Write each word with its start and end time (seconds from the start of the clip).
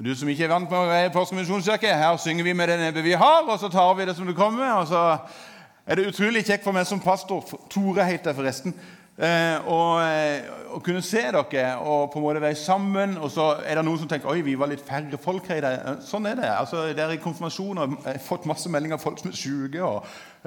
Du 0.00 0.14
som 0.16 0.28
ikke 0.32 0.46
er 0.46 0.48
vant 0.48 0.70
med 0.70 0.90
i 1.04 1.12
Påskemisjonskirke, 1.12 1.90
her 1.92 2.14
synger 2.16 2.44
vi 2.46 2.54
med 2.56 2.70
det 2.70 2.78
nebbet 2.80 3.04
vi 3.04 3.18
har, 3.20 3.42
og 3.44 3.58
så 3.60 3.68
tar 3.68 3.90
vi 3.98 4.06
det 4.08 4.14
som 4.16 4.26
det 4.26 4.36
kommer. 4.36 4.70
og 4.72 4.86
så 4.88 5.18
er 5.86 5.94
det 5.94 6.06
utrolig 6.08 6.40
kjekt 6.46 6.64
for 6.64 6.72
meg 6.72 6.86
som 6.88 7.02
pastor 7.04 7.44
Tore 7.68 8.06
heter 8.08 8.32
forresten. 8.32 8.72
Eh, 9.20 9.58
eh, 9.60 10.46
å 10.72 10.80
kunne 10.80 11.02
se 11.04 11.20
dere 11.20 11.74
og 11.84 12.08
på 12.14 12.16
en 12.16 12.24
måte 12.24 12.40
være 12.40 12.56
sammen. 12.56 13.18
Og 13.20 13.28
så 13.30 13.50
er 13.60 13.76
det 13.76 13.84
noen 13.84 14.00
som 14.00 14.08
tenker 14.08 14.32
oi, 14.32 14.40
vi 14.40 14.54
var 14.56 14.70
litt 14.72 14.86
færre 14.86 15.20
folk 15.20 15.52
her 15.52 15.60
i 15.60 15.64
dag. 15.66 15.76
Eh, 15.84 16.00
sånn 16.08 16.30
er 16.30 16.40
det. 16.40 16.48
altså 16.48 16.86
Det 16.86 17.04
er 17.04 17.12
i 17.12 17.20
konfirmasjoner. 17.20 17.92
Jeg 18.06 18.14
har 18.14 18.24
fått 18.24 18.48
masse 18.48 18.72
meldinger 18.72 18.96
av 18.96 19.04
folk 19.04 19.20
som 19.20 19.28
er 19.28 19.36
syke. 19.36 19.92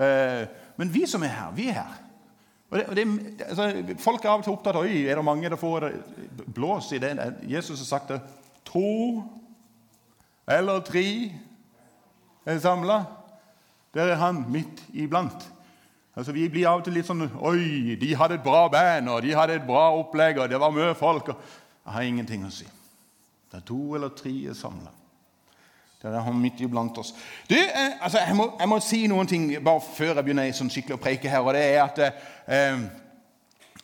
Eh, 0.02 0.48
men 0.82 0.94
vi 0.98 1.06
som 1.06 1.22
er 1.22 1.36
her, 1.36 1.54
vi 1.54 1.70
er 1.70 1.78
her. 1.84 2.02
Og 2.72 2.80
det, 2.80 2.90
og 2.90 2.96
det, 2.98 3.08
altså, 3.52 3.70
folk 4.02 4.26
er 4.26 4.34
av 4.34 4.42
og 4.42 4.50
til 4.50 4.58
opptatt 4.58 4.82
av 4.82 4.90
oi, 4.90 5.06
er 5.06 5.22
det 5.22 5.30
mange 5.30 5.54
der 5.54 5.62
får 5.62 5.92
blås 6.58 6.90
i 6.98 7.04
det. 7.06 7.14
Jesus 7.46 7.86
har 7.86 7.92
sagt 8.00 8.16
det. 8.16 8.22
To 8.74 9.43
eller 10.48 10.80
tre 10.84 11.06
er 12.46 12.60
samla. 12.60 13.04
Der 13.94 14.14
er 14.14 14.16
han 14.16 14.46
midt 14.50 14.84
iblant. 14.94 15.52
Altså, 16.16 16.32
Vi 16.32 16.50
blir 16.50 16.68
av 16.70 16.82
og 16.82 16.86
til 16.86 16.94
litt 16.94 17.08
sånn 17.08 17.26
Oi, 17.26 17.96
de 18.00 18.16
hadde 18.16 18.38
et 18.38 18.46
bra 18.46 18.68
band, 18.70 19.10
og 19.10 19.22
de 19.26 19.34
hadde 19.34 19.58
et 19.58 19.68
bra 19.68 19.90
opplegg, 19.98 20.38
og 20.38 20.50
det 20.50 20.60
var 20.60 20.74
mye 20.74 20.96
folk. 20.96 21.32
Jeg 21.84 21.94
har 21.94 22.10
ingenting 22.10 22.46
å 22.46 22.52
si. 22.54 22.68
Det 23.52 23.62
er 23.62 23.66
to 23.68 23.96
eller 23.96 24.14
tre 24.18 24.34
er 24.50 24.58
samla. 24.58 24.92
Det 26.04 26.12
er 26.12 26.26
han 26.26 26.36
midt 26.36 26.60
iblant 26.60 26.98
oss. 27.00 27.14
Du, 27.48 27.56
eh, 27.56 27.94
altså, 28.02 28.20
jeg 28.28 28.36
må, 28.36 28.50
jeg 28.60 28.70
må, 28.70 28.80
si 28.84 29.06
noen 29.08 29.30
ting 29.30 29.46
bare 29.64 29.80
før 29.96 30.18
jeg 30.18 30.26
begynner 30.26 30.50
sånn 30.52 30.72
skikkelig 30.74 30.98
å 30.98 31.02
preike 31.02 31.32
her. 31.32 31.40
og 31.40 31.54
det 31.56 31.62
er 31.64 31.80
at 31.84 32.02
eh, 32.04 32.82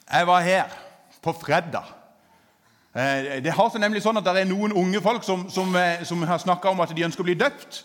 Jeg 0.09 0.28
var 0.28 0.41
her 0.44 0.73
på 1.22 1.34
fredag. 1.39 1.98
Eh, 2.96 3.44
det 3.44 3.54
har 3.54 3.70
seg 3.70 3.84
nemlig 3.84 4.02
sånn 4.02 4.18
at 4.18 4.26
det 4.26 4.42
er 4.42 4.50
noen 4.50 4.74
unge 4.74 5.02
folk 5.06 5.24
som, 5.26 5.46
som, 5.54 5.76
eh, 5.78 6.02
som 6.10 6.24
har 6.26 6.42
snakka 6.42 6.72
om 6.72 6.82
at 6.82 6.94
de 6.96 7.06
ønsker 7.06 7.22
å 7.22 7.28
bli 7.28 7.38
døpt. 7.38 7.84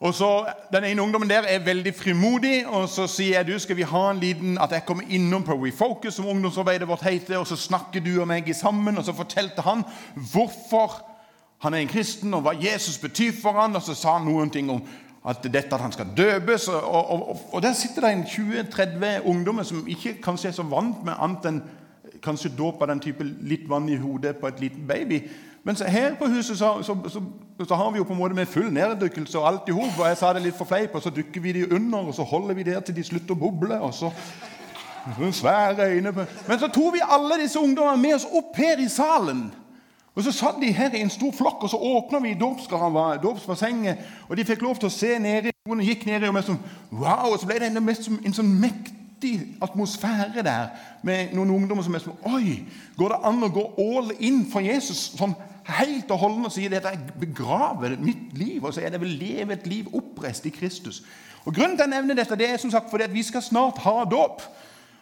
Og 0.00 0.14
så, 0.14 0.46
Den 0.72 0.84
ene 0.84 1.02
ungdommen 1.02 1.28
der 1.28 1.44
er 1.44 1.58
veldig 1.58 1.92
frimodig, 1.94 2.66
og 2.66 2.88
så 2.88 3.06
sier 3.06 3.36
jeg 3.36 3.46
du, 3.46 3.58
skal 3.58 3.76
vi 3.76 3.82
ha 3.82 4.10
en 4.10 4.20
liten, 4.20 4.58
at 4.58 4.70
jeg 4.72 4.86
kommer 4.86 5.04
innom 5.10 5.42
på 5.44 5.58
Refocus, 5.58 6.14
som 6.14 6.26
ungdomsarbeidet 6.26 6.88
vårt 6.88 7.02
heter, 7.02 7.36
og 7.38 7.46
så 7.46 7.56
snakker 7.56 8.00
du 8.00 8.20
og 8.20 8.28
meg 8.28 8.48
sammen. 8.56 8.98
Og 8.98 9.04
så 9.04 9.12
fortalte 9.12 9.62
han 9.66 9.84
hvorfor 10.14 11.02
han 11.60 11.74
er 11.74 11.78
en 11.78 11.88
kristen, 11.88 12.34
og 12.34 12.46
hva 12.46 12.54
Jesus 12.56 12.98
betyr 12.98 13.32
for 13.42 13.52
han, 13.60 13.76
Og 13.76 13.82
så 13.82 13.94
sa 13.94 14.16
han 14.16 14.24
noen 14.24 14.50
ting 14.50 14.70
om 14.70 14.80
at 15.28 15.42
dette 15.42 15.74
at 15.74 15.80
han 15.80 15.92
skal 15.92 16.14
døpes. 16.16 16.68
Og, 16.68 16.80
og, 16.84 17.28
og, 17.28 17.40
og 17.52 17.62
der 17.62 17.72
sitter 17.72 18.00
det 18.00 18.12
en 18.12 18.24
20-30 18.24 19.26
ungdommer 19.28 19.62
som 19.62 19.84
ikke 19.88 20.22
kanskje 20.22 20.48
er 20.48 20.52
så 20.52 20.62
vant 20.62 21.04
med 21.04 21.18
annet 21.18 21.44
enn 21.50 21.62
kanskje 22.22 22.52
dåp 22.58 22.82
den 22.88 23.00
type 23.00 23.24
litt 23.24 23.68
vann 23.68 23.88
i 23.88 23.96
hodet 23.96 24.36
på 24.36 24.46
et 24.46 24.60
liten 24.60 24.86
baby. 24.88 25.22
Mens 25.64 25.82
her 25.86 26.14
på 26.14 26.28
huset 26.28 26.58
så, 26.58 26.82
så, 26.82 26.96
så, 27.08 27.22
så, 27.68 27.74
har 27.74 27.90
vi 27.90 27.98
jo 27.98 28.04
på 28.04 28.12
en 28.12 28.18
måte 28.18 28.34
med 28.34 28.46
full 28.46 28.72
neddykkelse 28.72 29.38
og 29.38 29.48
alt 29.48 29.68
i 29.68 29.76
hop. 29.76 29.98
Og 29.98 30.06
jeg 30.08 30.16
sa 30.16 30.32
det 30.32 30.42
litt 30.42 30.56
for 30.56 30.64
fleip, 30.64 30.94
og 30.94 31.02
så 31.02 31.10
dykker 31.10 31.40
vi 31.40 31.52
de 31.52 31.72
under, 31.74 31.98
og 31.98 32.14
så 32.14 32.22
holder 32.22 32.54
vi 32.54 32.62
der 32.62 32.80
til 32.80 32.96
de 32.96 33.04
slutter 33.04 33.36
å 33.36 33.40
boble. 33.40 33.80
og 33.80 33.94
så... 33.94 34.12
Svære 35.32 35.86
øyne 35.94 36.12
på. 36.12 36.24
Men 36.48 36.58
så 36.58 36.68
tok 36.68 36.94
vi 36.94 37.00
alle 37.08 37.38
disse 37.42 37.60
ungdommene 37.60 38.02
med 38.02 38.14
oss 38.14 38.26
opp 38.36 38.56
her 38.56 38.78
i 38.78 38.88
salen. 38.88 39.46
Og 40.14 40.22
Så 40.22 40.32
satt 40.32 40.58
de 40.60 40.72
her 40.72 40.94
i 40.94 41.00
en 41.00 41.10
stor 41.10 41.32
flokk, 41.32 41.62
og 41.62 41.70
så 41.70 41.76
åpna 41.76 42.18
vi 42.20 42.34
dåpsbassenget. 43.22 43.98
Og 44.28 44.36
de 44.36 44.44
fikk 44.44 44.62
lov 44.62 44.76
til 44.76 44.90
å 44.90 44.92
se 44.92 45.18
ned 45.18 45.48
i 45.48 45.52
Noen 45.68 45.80
gikk 45.84 46.06
ned 46.06 46.24
i 46.24 46.28
og 46.28 46.44
sånn, 46.44 46.58
wow, 46.90 47.30
og 47.30 47.38
så 47.40 47.46
ble 47.46 47.58
det 47.60 47.68
en, 47.70 47.88
en 47.88 48.34
sånn 48.34 48.52
mektig 48.60 48.99
atmosfære 49.62 50.42
der 50.44 50.68
med 51.02 51.34
noen 51.36 51.50
ungdommer 51.50 51.84
som 51.86 51.94
er 51.94 52.02
sånn 52.04 52.28
Oi, 52.30 52.62
går 52.96 53.14
det 53.14 53.20
an 53.30 53.46
å 53.46 53.52
gå 53.54 53.64
all 53.82 54.12
in 54.18 54.42
for 54.50 54.64
Jesus? 54.64 55.10
Sånn 55.18 55.34
helt 55.70 56.10
og 56.10 56.18
holdent 56.18 56.48
og 56.48 56.54
si 56.54 56.66
at 56.66 56.84
jeg 56.84 57.00
begraver 57.20 57.96
mitt 58.00 58.32
liv, 58.38 58.64
og 58.64 58.74
så 58.74 58.84
er 58.84 58.94
det 58.94 59.00
vel 59.02 59.12
leve 59.20 59.54
et 59.54 59.66
liv 59.70 59.90
oppreist 59.94 60.46
i 60.46 60.54
Kristus. 60.54 61.02
Og 61.44 61.54
Grunnen 61.54 61.76
til 61.76 61.86
å 61.86 61.90
nevne 61.90 62.16
dette 62.16 62.38
det 62.38 62.48
er 62.50 62.60
som 62.60 62.72
sagt 62.72 62.90
fordi 62.90 63.06
at 63.06 63.14
vi 63.14 63.22
skal 63.24 63.44
snart 63.44 63.78
ha 63.84 64.04
dåp. 64.04 64.42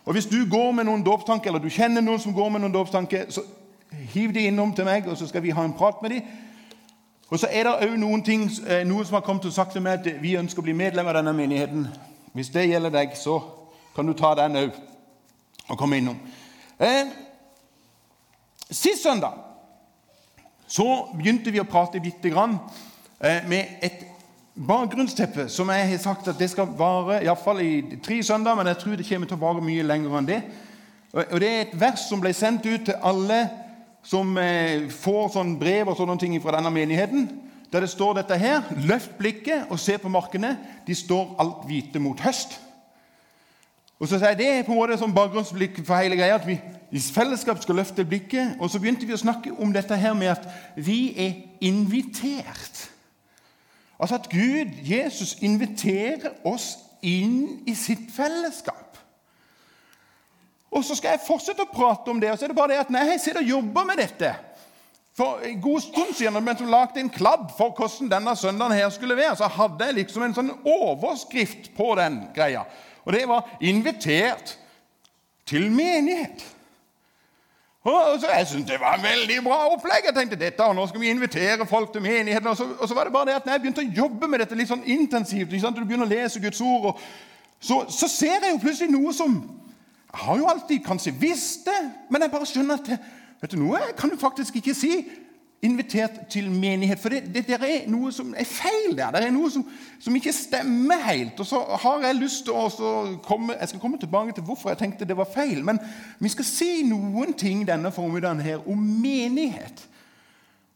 Og 0.05 0.13
Hvis 0.13 0.27
du 0.27 0.39
går 0.51 0.73
med 0.73 0.85
noen 0.89 1.05
dåpstanker, 1.05 1.51
eller 1.51 1.63
du 1.63 1.69
kjenner 1.69 2.01
noen 2.01 2.21
som 2.21 2.33
går 2.33 2.49
med 2.49 2.63
noen 2.63 2.73
dåpstanker, 2.73 3.27
så 3.29 3.43
hiv 4.15 4.33
de 4.33 4.47
innom 4.49 4.73
til 4.73 4.85
meg, 4.85 5.09
og 5.09 5.17
så 5.17 5.27
skal 5.29 5.43
vi 5.43 5.51
ha 5.51 5.65
en 5.65 5.77
prat 5.77 6.03
med 6.03 6.11
dem. 6.11 6.23
Og 7.29 7.39
så 7.39 7.49
er 7.53 7.67
det 7.67 7.75
òg 7.85 7.99
noen 8.01 8.23
ting, 8.25 8.47
eh, 8.67 8.87
noen 8.89 9.05
som 9.05 9.19
har 9.19 9.27
kommet 9.27 9.45
og 9.45 9.53
sagt 9.53 9.73
til 9.73 9.83
meg 9.85 10.01
at 10.01 10.23
vi 10.23 10.37
ønsker 10.37 10.63
å 10.63 10.65
bli 10.65 10.73
medlem 10.73 11.07
av 11.07 11.19
denne 11.19 11.33
menigheten. 11.37 11.87
Hvis 12.33 12.49
det 12.49 12.69
gjelder 12.69 12.91
deg, 12.91 13.11
så 13.17 13.41
kan 13.99 14.07
du 14.07 14.15
ta 14.15 14.31
den 14.39 14.55
òg 14.61 14.77
og 15.69 15.79
komme 15.79 15.99
innom. 15.99 16.19
Eh, 16.79 17.09
sist 18.71 19.03
søndag 19.03 19.35
så 20.71 20.85
begynte 21.19 21.51
vi 21.51 21.59
å 21.59 21.67
prate 21.67 21.99
bitte 21.99 22.31
grann 22.31 22.55
eh, 23.19 23.43
med 23.51 23.81
et 23.83 24.05
bakgrunnsteppe 24.55 25.49
som 25.51 25.73
jeg 25.75 25.89
har 25.91 26.03
sagt 26.03 26.31
at 26.31 26.39
det 26.39 26.47
skal 26.53 26.71
vare 26.79 27.25
iallfall 27.25 27.59
i 27.65 27.99
tre 28.05 28.21
søndager, 28.23 28.61
men 28.61 28.71
jeg 28.71 28.79
tror 28.85 29.01
det 29.01 29.09
kommer 29.09 29.33
til 29.33 29.39
å 29.41 29.43
vare 29.43 29.65
mye 29.67 29.89
lenger 29.89 30.15
enn 30.21 30.31
det. 30.31 30.39
Og 31.17 31.35
Det 31.41 31.51
er 31.51 31.65
et 31.65 31.75
vers 31.81 32.07
som 32.07 32.23
ble 32.23 32.33
sendt 32.37 32.71
ut 32.71 32.87
til 32.87 33.03
alle 33.03 33.41
som 34.07 34.31
eh, 34.39 34.87
får 34.95 35.35
sånn 35.35 35.57
brev 35.59 35.91
og 35.91 35.99
sånne 35.99 36.21
ting 36.23 36.39
fra 36.39 36.55
denne 36.61 36.71
menigheten, 36.71 37.27
der 37.75 37.83
det 37.83 37.91
står 37.91 38.21
dette 38.23 38.39
her 38.39 38.71
Løft 38.79 39.19
blikket 39.19 39.67
og 39.75 39.83
se 39.83 39.99
på 39.99 40.09
markene. 40.09 40.55
De 40.87 40.95
står 40.95 41.35
alt 41.43 41.67
hvite 41.67 41.99
mot 41.99 42.23
høst. 42.23 42.61
Og 43.99 44.09
så 44.09 44.19
sier 44.19 44.29
jeg 44.29 44.39
Det 44.39 44.49
er 44.49 44.63
på 44.63 44.73
en 44.73 44.79
måte 44.79 44.99
som 44.99 45.15
bakgrunnsblikk 45.15 45.81
for 45.87 45.99
hele 45.99 46.17
greia. 46.17 46.35
at 46.35 46.47
vi 46.47 46.61
i 46.91 47.01
fellesskap 47.01 47.63
skal 47.63 47.75
løfte 47.75 48.05
blikket. 48.05 48.57
Og 48.61 48.71
så 48.71 48.79
begynte 48.79 49.07
vi 49.07 49.13
å 49.13 49.21
snakke 49.21 49.53
om 49.59 49.73
dette 49.73 49.97
her 49.97 50.15
med 50.15 50.29
at 50.29 50.49
vi 50.77 51.15
er 51.19 51.33
invitert. 51.61 52.91
Altså 54.01 54.15
at 54.15 54.29
Gud, 54.31 54.73
Jesus, 54.83 55.37
inviterer 55.43 56.31
oss 56.45 56.79
inn 57.03 57.63
i 57.67 57.75
sitt 57.75 58.11
fellesskap. 58.15 58.99
Og 60.71 60.85
så 60.85 60.95
skal 60.95 61.17
jeg 61.17 61.25
fortsette 61.27 61.65
å 61.65 61.73
prate 61.73 62.11
om 62.13 62.21
det. 62.21 62.31
Og 62.31 62.39
så 62.39 62.47
er 62.47 62.53
det 62.53 62.59
bare 62.59 62.75
det 62.75 62.83
at 62.85 62.93
når 62.93 63.13
jeg 63.13 63.21
sitter 63.21 63.43
og 63.43 63.55
jobber 63.57 63.89
med 63.89 64.05
dette 64.05 64.35
For 65.19 65.41
en 65.43 65.61
god 65.61 65.81
stund 65.83 66.13
siden 66.15 66.45
mens 66.45 66.61
jeg 66.63 66.71
lagde 66.71 67.01
en 67.01 67.11
kladd 67.11 67.49
for 67.59 67.75
hvordan 67.75 68.11
denne 68.13 68.37
søndagen 68.39 68.77
her 68.77 68.91
skulle 68.95 69.17
være, 69.19 69.35
så 69.37 69.49
hadde 69.51 69.89
jeg 69.89 69.97
liksom 69.97 70.23
en 70.23 70.37
sånn 70.37 70.53
overskrift 70.63 71.73
på 71.75 71.89
den 71.99 72.21
greia. 72.37 72.63
Og 73.09 73.15
det 73.15 73.29
var 73.29 73.57
'Invitert 73.61 74.59
til 75.47 75.71
menighet'. 75.73 76.45
Og 77.83 78.21
så 78.21 78.27
Jeg 78.39 78.47
syntes 78.47 78.71
det 78.71 78.81
var 78.81 78.95
en 78.95 79.03
veldig 79.03 79.45
bra 79.45 79.73
opplegg. 79.73 80.05
Jeg 80.07 80.15
tenkte 80.15 80.37
dette, 80.37 80.61
og 80.65 80.75
nå 80.75 80.87
skal 80.87 81.01
vi 81.01 81.11
invitere 81.11 81.67
folk 81.67 81.93
til 81.93 82.03
menigheten. 82.03 82.47
Og 82.47 82.57
så, 82.57 82.67
og 82.79 82.89
så 82.89 82.95
var 82.95 83.05
det 83.05 83.13
bare 83.13 83.27
det 83.27 83.33
at 83.33 83.47
når 83.47 83.53
jeg 83.53 83.61
begynte 83.61 83.81
å 83.81 83.95
jobbe 83.97 84.29
med 84.29 84.39
dette 84.39 84.55
litt 84.55 84.69
sånn 84.69 84.85
intensivt, 84.85 85.51
du 85.51 85.85
begynner 85.85 86.05
å 86.05 86.09
lese 86.09 86.41
Guds 86.41 86.61
ord, 86.61 87.01
så, 87.61 87.87
så, 87.91 88.09
ser 88.09 88.45
jeg 88.45 88.53
jo 88.53 88.59
plutselig 88.59 88.91
noe 88.91 89.15
som 89.15 89.51
Jeg 90.13 90.21
har 90.25 90.37
jo 90.37 90.47
alltid 90.47 90.85
kanskje 90.85 91.13
visst 91.21 91.65
det, 91.65 91.91
men 92.11 92.23
jeg 92.23 92.31
bare 92.31 92.47
skjønner 92.47 92.75
at 92.75 92.89
vet 93.41 93.51
du 93.53 93.57
noe, 93.57 93.79
jeg 93.79 93.97
kan 93.97 94.11
jo 94.11 94.17
faktisk 94.17 94.57
ikke 94.57 94.75
si 94.75 94.93
invitert 95.63 96.11
til 96.31 96.51
menighet. 96.51 96.99
For 96.99 97.09
det, 97.09 97.23
det, 97.35 97.47
det, 97.47 97.59
er 97.61 97.91
noe 97.91 98.13
som 98.13 98.35
er 98.37 98.45
feil 98.45 98.97
der. 98.97 99.11
Det 99.11 99.25
er 99.27 99.35
noe 99.35 99.51
som, 99.51 99.65
som 100.01 100.17
ikke 100.17 100.33
stemmer 100.33 101.03
helt. 101.03 101.41
Og 101.41 101.47
så 101.47 101.61
har 101.83 102.07
jeg 102.07 102.15
lyst 102.21 102.45
til 102.47 102.55
å 102.55 103.19
komme 103.27 103.57
Jeg 103.61 103.69
skal 103.69 103.81
komme 103.81 103.99
tilbake 103.99 104.33
til 104.33 104.45
hvorfor 104.47 104.71
jeg 104.71 104.79
tenkte 104.79 105.09
det 105.09 105.17
var 105.17 105.31
feil. 105.35 105.65
Men 105.65 105.81
vi 106.19 106.29
skal 106.29 106.47
si 106.47 106.83
noen 106.87 107.35
ting 107.35 107.67
denne 107.67 107.93
formiddagen 107.93 108.41
her 108.41 108.69
om 108.69 108.79
menighet. 108.79 109.87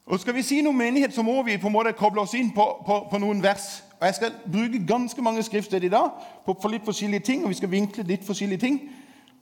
Og 0.07 0.21
Skal 0.21 0.35
vi 0.35 0.43
si 0.43 0.61
noe 0.61 0.75
om 0.75 0.79
menighet, 0.79 1.15
så 1.15 1.23
må 1.23 1.43
vi 1.43 1.59
på 1.59 1.71
en 1.71 1.73
måte 1.73 1.95
koble 1.95 2.21
oss 2.21 2.35
inn 2.35 2.51
på, 2.51 2.65
på, 2.87 2.99
på 3.11 3.19
noen 3.23 3.43
vers. 3.43 3.85
Og 4.01 4.07
Jeg 4.07 4.15
skal 4.15 4.35
bruke 4.53 4.83
ganske 4.87 5.23
mange 5.23 5.43
skriftsteder 5.43 5.87
i 5.87 5.91
dag 5.91 6.11
på 6.45 6.69
litt 6.69 6.85
forskjellige 6.85 7.21
ting. 7.21 7.45
og 7.45 7.55
vi 7.55 7.61
skal 7.61 7.71
vinkle 7.71 8.03
litt 8.03 8.27
forskjellige 8.27 8.59
ting. 8.59 8.81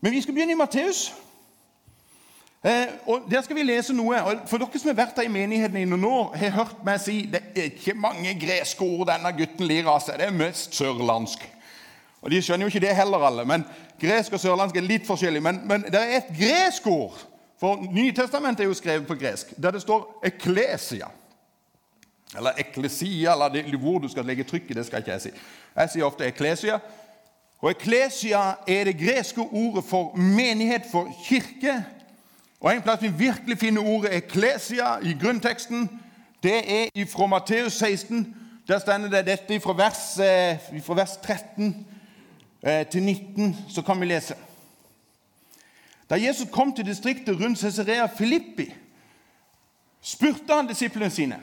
Men 0.00 0.12
vi 0.12 0.20
skal 0.20 0.34
begynne 0.34 0.52
i 0.52 0.60
Matteus. 0.60 1.14
Eh, 2.64 2.86
og 3.06 3.22
Der 3.30 3.40
skal 3.40 3.56
vi 3.56 3.62
lese 3.62 3.92
noe. 3.92 4.22
og 4.22 4.32
For 4.46 4.58
dere 4.58 4.78
som 4.78 4.88
har 4.88 5.06
vært 5.06 5.16
der 5.16 5.22
i 5.22 5.32
menigheten 5.32 5.76
i 5.76 5.84
noen 5.84 6.04
år, 6.04 6.34
har 6.36 6.50
hørt 6.50 6.84
meg 6.84 7.00
si 7.00 7.22
det 7.32 7.40
er 7.56 7.70
ikke 7.70 7.94
mange 7.96 8.34
greske 8.40 8.84
ord 8.84 9.08
denne 9.08 9.32
gutten 9.32 9.66
lir 9.66 9.88
av 9.88 10.02
seg. 10.04 10.18
Det 10.20 10.26
er 10.26 10.36
mest 10.36 10.74
sørlandsk. 10.76 11.46
Og 12.20 12.30
De 12.30 12.42
skjønner 12.42 12.66
jo 12.66 12.72
ikke 12.74 12.86
det 12.86 12.96
heller, 12.96 13.24
alle. 13.24 13.44
men 13.44 13.64
Gresk 14.00 14.32
og 14.32 14.40
sørlandsk 14.40 14.76
er 14.76 14.84
litt 14.84 15.06
forskjellig. 15.06 15.42
Men, 15.42 15.60
men 15.64 15.82
det 15.88 16.00
er 16.00 16.18
et 16.18 16.28
gresk 16.36 16.86
ord. 16.86 17.16
For 17.60 17.80
Nytestamentet 17.92 18.64
er 18.64 18.68
jo 18.68 18.76
skrevet 18.76 19.06
på 19.06 19.14
gresk, 19.14 19.52
der 19.56 19.70
det 19.70 19.82
står 19.82 20.20
'eklesia'. 20.24 21.08
Eller 22.36 22.50
'eklesia', 22.50 23.32
eller 23.32 23.48
det, 23.48 23.80
hvor 23.80 23.98
du 23.98 24.08
skal 24.08 24.24
legge 24.24 24.44
trykket, 24.44 24.76
det 24.76 24.86
skal 24.86 24.98
ikke 24.98 25.10
jeg 25.10 25.20
si. 25.20 25.30
Jeg 25.76 25.90
sier 25.90 26.04
ofte 26.04 26.24
'eklesia'. 26.28 26.78
Og 27.60 27.70
'eklesia' 27.70 28.64
er 28.68 28.84
det 28.84 28.98
greske 28.98 29.40
ordet 29.40 29.84
for 29.84 30.16
menighet, 30.16 30.82
for 30.90 31.08
kirke. 31.24 31.84
Og 32.60 32.74
En 32.74 32.82
plass 32.82 33.02
vi 33.02 33.08
virkelig 33.08 33.58
finner 33.58 33.82
ordet 33.82 34.10
'eklesia' 34.10 35.08
i 35.08 35.16
grunnteksten, 35.20 36.00
det 36.42 36.72
er 36.72 37.06
fra 37.06 37.26
Matteus 37.26 37.72
16. 37.72 38.36
Der 38.68 38.78
stender 38.78 39.08
det 39.08 39.26
dette 39.26 39.60
fra 39.60 39.72
vers, 39.72 40.18
eh, 40.18 40.82
fra 40.82 40.94
vers 40.94 41.16
13 41.16 41.86
eh, 42.62 42.86
til 42.86 43.02
19. 43.02 43.56
Så 43.68 43.82
kan 43.82 44.00
vi 44.00 44.06
lese. 44.06 44.34
Da 46.10 46.14
Jesus 46.14 46.48
kom 46.52 46.72
til 46.72 46.86
distriktet 46.86 47.40
rundt 47.40 47.58
Cesarea 47.58 48.06
Filippi, 48.06 48.74
spurte 50.02 50.54
han 50.54 50.68
disiplene 50.68 51.10
sine 51.10 51.36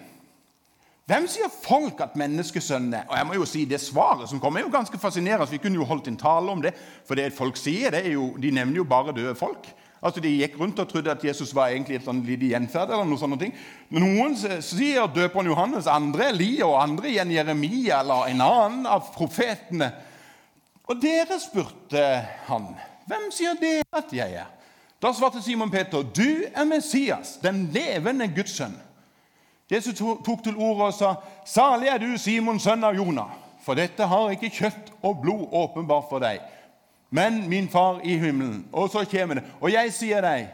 Hvem 1.07 1.27
sier 1.27 1.47
folk 1.63 2.01
at 2.03 2.15
menneskesønnen 2.15 2.93
er? 2.93 3.03
Og 3.07 3.17
jeg 3.17 3.27
må 3.27 3.33
jo 3.33 3.45
si 3.45 3.65
Det 3.65 3.79
svaret 3.81 4.29
som 4.29 4.39
kommer, 4.39 4.59
er 4.59 4.63
jo 4.63 4.71
ganske 4.71 4.99
fascinerende. 4.99 5.51
Vi 5.51 5.57
kunne 5.57 5.75
jo 5.75 5.85
holdt 5.85 6.07
en 6.07 6.17
tale 6.17 6.51
om 6.51 6.61
det. 6.61 6.73
For 7.07 7.15
det 7.15 7.33
folk 7.33 7.57
sier, 7.57 7.91
det 7.91 8.13
jo, 8.13 8.35
de 8.35 8.51
nevner 8.51 8.75
jo 8.75 8.83
bare 8.83 9.15
døde 9.15 9.35
folk. 9.35 9.69
Altså 10.01 10.21
De 10.21 10.29
gikk 10.29 10.59
rundt 10.59 10.79
og 10.79 10.89
trodde 10.89 11.11
at 11.11 11.23
Jesus 11.25 11.53
var 11.55 11.71
egentlig 11.73 11.97
et 11.97 12.05
sånn 12.05 12.21
lite 12.25 12.51
gjenferd. 12.51 12.91
eller 12.91 13.05
noe 13.05 13.17
sånne 13.17 13.39
ting. 13.41 13.53
Men 13.89 14.05
Noen 14.05 14.35
sier 14.61 15.07
døperen 15.07 15.49
Johannes, 15.49 15.87
andre 15.87 16.29
Elia, 16.29 16.67
og 16.67 16.81
andre 16.81 17.09
igjen 17.09 17.31
Jeremia 17.31 18.01
eller 18.03 18.29
en 18.29 18.41
annen 18.41 18.85
av 18.85 19.09
profetene. 19.15 19.91
Og 20.87 21.01
dere 21.01 21.39
spurte 21.39 22.03
han, 22.47 22.69
hvem 23.07 23.31
sier 23.31 23.57
dere 23.59 23.87
at 23.91 24.13
jeg 24.13 24.37
er? 24.39 24.53
Da 25.01 25.11
svarte 25.13 25.41
Simon 25.41 25.69
Peter, 25.69 26.01
du 26.01 26.45
er 26.53 26.65
Messias, 26.65 27.37
den 27.41 27.67
levende 27.73 28.27
Guds 28.33 28.55
sønn. 28.57 28.77
Jesus 29.69 29.97
tok 29.99 30.43
til 30.43 30.55
orde 30.55 30.87
og 30.87 30.93
sa, 30.93 31.15
'Salig 31.45 31.89
er 31.91 31.97
du, 31.97 32.17
Simon, 32.17 32.59
sønn 32.59 32.83
av 32.83 32.95
Jonah.' 32.95 33.35
For 33.67 33.75
dette 33.75 34.05
har 34.07 34.31
ikke 34.31 34.49
kjøtt 34.49 34.93
og 35.03 35.21
blod 35.21 35.49
åpenbart 35.51 36.05
for 36.09 36.23
deg, 36.23 36.39
men 37.09 37.49
min 37.49 37.69
far 37.69 38.01
i 38.03 38.17
himmelen. 38.17 38.65
Og 38.71 38.89
så 38.89 39.05
kommer 39.11 39.35
det. 39.35 39.43
Og 39.61 39.71
jeg 39.71 39.93
sier 39.93 40.21
deg, 40.21 40.47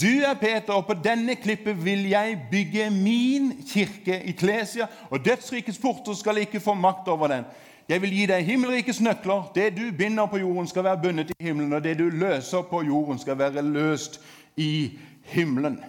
du 0.00 0.22
er 0.24 0.34
Peter, 0.40 0.72
og 0.72 0.86
på 0.86 0.94
denne 1.04 1.34
klippet 1.36 1.84
vil 1.84 2.08
jeg 2.08 2.38
bygge 2.50 2.90
min 2.90 3.52
kirke 3.68 4.22
i 4.24 4.32
Klesia, 4.32 4.86
og 5.10 5.24
dødsrikets 5.24 5.78
porter 5.78 6.14
skal 6.14 6.38
ikke 6.38 6.60
få 6.60 6.74
makt 6.74 7.08
over 7.08 7.28
den. 7.28 7.44
Jeg 7.88 8.02
vil 8.02 8.14
gi 8.14 8.26
deg 8.26 8.44
himmelrikets 8.46 9.00
nøkler. 9.00 9.50
Det 9.54 9.72
du 9.76 9.90
binder 9.98 10.26
på 10.26 10.38
jorden, 10.38 10.68
skal 10.68 10.84
være 10.84 11.00
bundet 11.02 11.30
i 11.30 11.44
himmelen, 11.44 11.72
og 11.72 11.84
det 11.84 11.98
du 11.98 12.08
løser 12.08 12.62
på 12.62 12.82
jorden, 12.82 13.18
skal 13.18 13.38
være 13.38 13.62
løst 13.62 14.20
i 14.56 14.98
himmelen. 15.22 15.80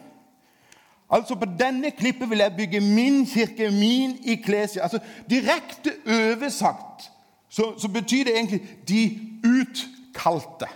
Altså 1.10 1.36
På 1.36 1.46
denne 1.60 1.92
klippet 1.92 2.30
vil 2.30 2.38
jeg 2.38 2.54
bygge 2.58 2.80
min 2.82 3.26
kirke, 3.26 3.72
min 3.72 4.18
Iklesia. 4.24 4.82
Altså 4.82 5.00
Direkte 5.30 5.92
oversagt 6.08 7.12
så, 7.50 7.74
så, 7.78 7.88
betyr 7.88 8.24
det 8.24 8.36
egentlig 8.36 8.62
'de 8.88 9.20
utkalte'. 10.14 10.70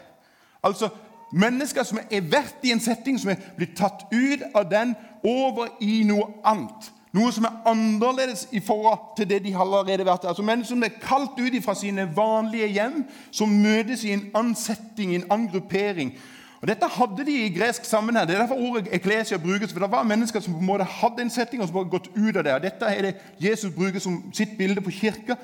Altså 0.63 0.89
mennesker 1.31 1.83
som 1.83 1.99
er 2.11 2.21
vært 2.21 2.63
i 2.63 2.71
en 2.71 2.79
setting 2.79 3.19
som 3.19 3.29
er 3.29 3.35
blitt 3.57 3.77
tatt 3.77 4.05
ut 4.11 4.41
av 4.55 4.69
den, 4.71 4.95
over 5.23 5.67
i 5.81 6.03
noe 6.03 6.27
annet. 6.45 6.91
Noe 7.13 7.31
som 7.31 7.45
er 7.45 7.61
annerledes 7.65 8.47
i 8.51 8.59
forhold 8.59 9.15
til 9.17 9.29
det 9.29 9.43
de 9.43 9.53
har 9.53 9.65
allerede 9.65 10.05
vært. 10.05 10.25
Altså 10.25 10.43
Mennesker 10.43 10.75
som 10.75 10.83
er 10.83 10.99
kalt 11.01 11.39
ut 11.39 11.63
fra 11.63 11.75
sine 11.75 12.15
vanlige 12.15 12.67
hjem, 12.67 13.05
som 13.31 13.49
møtes 13.49 14.03
i 14.03 14.11
en 14.11 14.29
ansetting, 14.35 15.15
en 15.15 15.25
angruppering. 15.29 16.13
Og 16.61 16.67
Dette 16.67 16.87
hadde 16.87 17.25
de 17.25 17.45
i 17.45 17.53
gresk 17.53 17.85
sammenheng. 17.85 18.27
Det 18.27 18.35
er 18.35 18.39
derfor 18.39 18.55
ordet 18.55 18.87
eklesia 18.91 19.37
brukes. 19.37 19.73
for 19.73 19.79
Det 19.79 19.91
var 19.91 20.03
mennesker 20.03 20.39
som 20.39 20.53
på 20.53 20.59
en 20.59 20.65
måte 20.65 20.83
hadde 20.83 21.21
en 21.21 21.29
setting 21.29 21.61
og 21.61 21.67
som 21.67 21.73
bare 21.73 21.89
gått 21.89 22.09
ut 22.15 22.37
av 22.37 22.43
det. 22.43 22.53
Og 22.53 22.61
Dette 22.61 22.85
er 22.85 23.01
det 23.01 23.15
Jesus 23.39 23.73
bruker 23.75 23.99
som 23.99 24.23
sitt 24.33 24.57
bilde 24.57 24.81
på 24.81 24.91
kirka. 24.91 25.35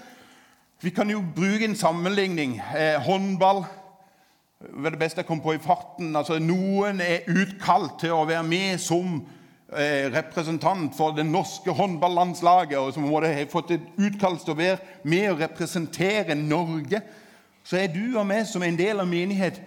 Vi 0.81 0.89
kan 0.89 1.09
jo 1.09 1.23
bruke 1.35 1.65
en 1.65 1.75
sammenligning. 1.75 2.61
Eh, 2.77 3.01
håndball 3.01 3.65
det 4.63 4.83
var 4.83 4.93
det 4.95 4.99
beste 5.01 5.19
jeg 5.21 5.27
kom 5.27 5.41
på 5.43 5.55
i 5.57 5.61
farten. 5.61 6.15
Altså, 6.15 6.39
Noen 6.39 7.01
er 7.03 7.27
utkalt 7.27 7.99
til 8.01 8.15
å 8.15 8.23
være 8.27 8.45
med 8.47 8.79
som 8.81 9.17
eh, 9.75 10.07
representant 10.13 10.95
for 10.95 11.15
det 11.17 11.25
norske 11.27 11.75
håndballandslaget. 11.75 12.77
og 12.79 12.93
som 12.93 13.09
har 13.11 13.27
fått 13.51 13.75
et 13.75 13.91
utkast 13.97 14.47
til 14.47 14.55
å 14.55 14.61
være 14.61 14.77
med 15.03 15.29
og 15.31 15.43
representere 15.43 16.35
Norge. 16.35 17.01
Så 17.63 17.77
er 17.77 17.91
du 17.91 18.17
og 18.17 18.27
meg 18.27 18.47
som 18.47 18.63
en 18.63 18.79
del 18.79 18.99
av 18.99 19.07
menighet 19.07 19.59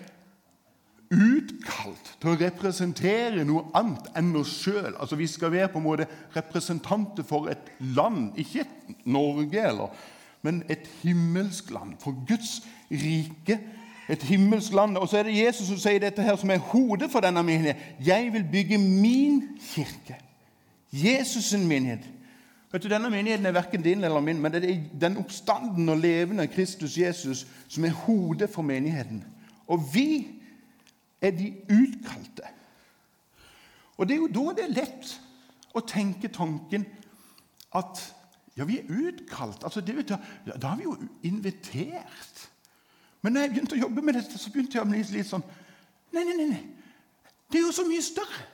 utkalt 1.12 2.16
til 2.20 2.32
å 2.32 2.38
representere 2.40 3.44
noe 3.46 3.68
annet 3.78 4.08
enn 4.18 4.34
oss 4.40 4.56
sjøl. 4.64 4.94
Altså, 4.96 5.16
vi 5.16 5.28
skal 5.30 5.52
være 5.54 5.70
på 5.72 5.80
en 5.80 5.86
måte 5.86 6.08
representanter 6.34 7.26
for 7.26 7.50
et 7.52 7.70
land, 7.78 8.32
ikke 8.40 8.66
Norge, 9.04 9.62
eller, 9.62 9.92
men 10.42 10.64
et 10.72 10.88
himmelsk 11.02 11.70
land. 11.74 11.96
For 12.02 12.16
Guds 12.26 12.62
rike. 12.90 13.60
Et 14.08 14.22
himmelsk 14.22 14.72
land. 14.72 14.96
Og 14.96 15.08
så 15.08 15.18
er 15.18 15.22
det 15.26 15.38
Jesus 15.38 15.66
som 15.66 15.78
sier 15.78 16.00
dette 16.02 16.22
her, 16.22 16.36
som 16.36 16.50
er 16.50 16.62
hodet 16.62 17.10
for 17.10 17.24
denne 17.24 17.42
menigheten. 17.42 17.82
Jeg 18.06 18.30
vil 18.32 18.44
bygge 18.52 18.78
min 18.78 19.42
kirke. 19.74 20.18
Jesus' 20.92 21.50
sin 21.50 21.66
menighet. 21.68 22.06
Vet 22.72 22.82
du, 22.82 22.88
Denne 22.88 23.10
menigheten 23.10 23.46
er 23.46 23.52
verken 23.52 23.82
din 23.82 24.04
eller 24.04 24.20
min, 24.20 24.40
men 24.40 24.52
det 24.52 24.64
er 24.64 24.80
den 25.00 25.16
oppstanden 25.16 25.88
og 25.88 25.98
levende 25.98 26.46
Kristus 26.46 26.98
Jesus 26.98 27.46
som 27.68 27.84
er 27.84 27.90
hodet 27.90 28.50
for 28.50 28.62
menigheten. 28.62 29.24
Og 29.66 29.94
vi 29.94 30.26
er 31.20 31.30
de 31.30 31.54
utkalte. 31.70 32.42
Og 33.96 34.08
Det 34.08 34.14
er 34.14 34.18
jo 34.18 34.28
da 34.28 34.52
det 34.56 34.64
er 34.64 34.74
lett 34.74 35.14
å 35.74 35.80
tenke 35.80 36.28
tanken 36.28 36.84
at 37.74 38.02
ja, 38.56 38.64
vi 38.64 38.78
er 38.78 38.88
utkalt. 38.88 39.64
Altså, 39.64 39.80
det, 39.80 40.08
da, 40.08 40.18
da 40.56 40.66
har 40.72 40.76
vi 40.76 40.84
jo 40.84 40.96
invitert. 41.22 42.46
Men 43.26 43.34
når 43.34 43.42
jeg 43.42 43.50
begynte 43.56 43.74
å 43.74 43.80
jobbe 43.80 44.02
med 44.06 44.14
dette, 44.14 44.38
så 44.38 44.50
begynte 44.54 44.76
jeg 44.78 44.84
å 44.84 44.86
bli 44.86 45.00
litt 45.02 45.26
sånn 45.26 45.42
Nei, 46.14 46.22
nei, 46.22 46.44
nei. 46.46 46.60
Det 47.50 47.58
er 47.58 47.64
jo 47.64 47.72
så 47.74 47.82
mye 47.82 48.02
større. 48.04 48.44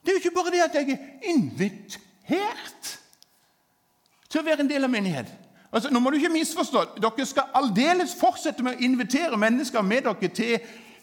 Det 0.00 0.08
er 0.08 0.16
jo 0.16 0.20
ikke 0.22 0.32
bare 0.38 0.52
det 0.54 0.62
at 0.64 0.78
jeg 0.78 0.94
er 0.94 1.26
invitert 1.28 2.88
til 4.32 4.40
å 4.40 4.44
være 4.46 4.64
en 4.64 4.70
del 4.70 4.88
av 4.88 4.90
menighet. 4.90 5.28
Altså, 5.68 5.92
nå 5.92 6.00
må 6.00 6.08
du 6.08 6.16
ikke 6.16 6.32
misforstå. 6.32 6.86
Dere 7.04 7.26
skal 7.28 7.52
aldeles 7.60 8.16
fortsette 8.16 8.64
med 8.64 8.80
å 8.80 8.88
invitere 8.88 9.36
mennesker 9.40 9.84
med 9.84 10.08
dere 10.08 10.32
til 10.40 10.56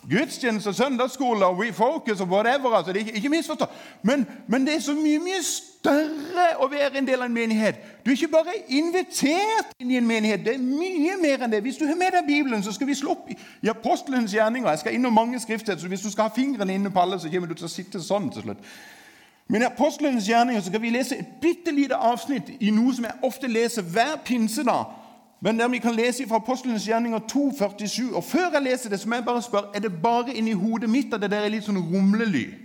gudstjeneste, 0.09 0.73
søndagsskole 0.73 1.45
og 1.45 1.59
refocus 1.59 2.21
og 2.21 2.27
whatever. 2.27 2.75
altså 2.75 2.93
det 2.93 3.01
er 3.01 3.05
Ikke, 3.05 3.15
ikke. 3.15 3.67
Men, 4.03 4.27
men, 4.47 4.67
det 4.67 4.75
er 4.75 4.79
så 4.79 4.93
mye 4.93 5.19
mye 5.19 5.43
større 5.43 6.45
å 6.59 6.67
være 6.67 6.97
en 6.97 7.07
del 7.07 7.19
av 7.19 7.25
en 7.25 7.33
menighet. 7.33 7.75
Du 8.05 8.11
er 8.11 8.15
ikke 8.15 8.27
bare 8.27 8.55
invitert 8.67 9.73
inn 9.79 9.91
i 9.91 9.97
en 9.97 10.07
menighet. 10.07 10.45
Det 10.45 10.53
er 10.55 10.61
mye 10.63 11.17
mer 11.21 11.43
enn 11.43 11.51
det. 11.51 11.61
Hvis 11.61 11.77
du 11.77 11.85
har 11.85 11.95
med 11.95 12.11
deg 12.15 12.27
Bibelen, 12.27 12.63
så 12.63 12.71
skal 12.71 12.87
vi 12.87 12.95
slå 12.95 13.11
opp 13.11 13.29
i 13.31 13.69
apostelens 13.69 14.33
gjerninger. 14.33 14.69
Jeg 14.69 14.79
skal 14.79 14.93
innom 14.93 15.13
mange 15.13 15.39
skrifter, 15.39 15.77
så 15.77 15.87
hvis 15.87 16.01
du 16.01 16.11
skal 16.11 16.29
ha 16.29 16.35
fingrene 16.35 16.73
inne 16.73 16.91
på 16.91 17.01
alle, 17.01 17.19
så 17.19 17.29
kommer 17.29 17.47
du 17.47 17.53
til 17.53 17.67
å 17.67 17.71
sitte 17.71 18.01
sånn 18.03 18.31
til 18.33 18.47
slutt. 18.47 18.63
Men 19.49 19.61
i 19.61 19.65
apostelens 19.65 20.29
gjerninger 20.29 20.61
så 20.61 20.69
skal 20.69 20.81
vi 20.81 20.89
lese 20.93 21.17
et 21.17 21.29
bitte 21.41 21.71
lite 21.73 21.95
avsnitt 21.95 22.51
i 22.59 22.69
noe 22.69 22.93
som 22.93 23.07
jeg 23.07 23.23
ofte 23.25 23.47
leser 23.49 23.81
hver 23.81 24.19
pinsedag 24.25 24.85
men 25.39 25.59
der 25.59 25.67
vi 25.71 25.79
kan 25.79 25.95
lese 25.95 26.27
fra 26.27 26.35
Apostlenes 26.35 26.87
gjerninger 26.87 27.19
2,47. 27.31 28.15
Og 28.15 28.23
Før 28.23 28.49
jeg 28.53 28.61
leser 28.61 28.89
det, 28.89 28.99
så 28.99 29.09
må 29.09 29.15
jeg 29.15 29.25
bare 29.25 29.41
spørre 29.41 29.71
er 29.75 29.79
det 29.79 30.01
bare 30.01 30.33
inni 30.35 30.51
hodet 30.51 30.89
mitt 30.89 31.13
at 31.13 31.21
det 31.21 31.31
der 31.31 31.45
er 31.45 31.53
litt 31.53 31.63
sånn 31.67 31.79
rumlelyd. 31.79 32.57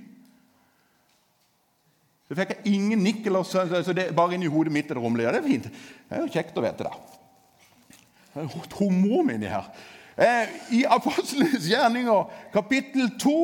Så 2.29 2.35
fikk 2.39 2.55
jeg 2.55 2.75
ingen 2.75 3.03
nikk, 3.05 3.27
eller 3.29 3.45
så, 3.47 3.67
så 3.85 3.93
det 3.95 4.09
er 4.09 4.17
bare 4.17 4.35
inni 4.35 4.51
hodet 4.51 4.73
mitt 4.73 4.91
er 4.91 4.99
det 4.99 5.05
rumler. 5.05 5.29
Ja, 5.29 5.35
det 5.37 5.43
er 5.43 5.49
fint. 5.49 5.69
Det 5.69 6.17
er 6.17 6.25
jo 6.25 6.33
kjekt 6.35 6.59
å 6.59 6.65
vite, 6.65 6.89
da. 6.89 8.49
Trommer 8.73 9.35
inni 9.37 9.51
her. 9.53 9.69
Eh, 10.17 10.55
I 10.81 10.85
Apostlenes 10.91 11.69
gjerninger, 11.71 12.31
kapittel 12.55 13.13
2, 13.21 13.37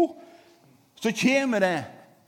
så 1.00 1.12
kommer 1.22 1.62
det 1.62 1.76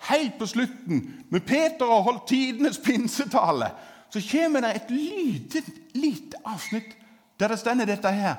helt 0.09 0.39
på 0.39 0.47
slutten, 0.47 1.03
med 1.31 1.41
Peter 1.47 1.87
har 1.87 2.03
holdt 2.03 2.27
tidenes 2.29 2.79
pinsetale, 2.79 3.71
så 4.13 4.21
kommer 4.31 4.61
det 4.61 4.75
et 4.77 4.91
lite 4.93 5.63
lite 5.95 6.37
avsnitt 6.45 6.97
der 7.41 7.49
det 7.49 7.59
stender 7.59 7.89
dette 7.89 8.11
her. 8.11 8.35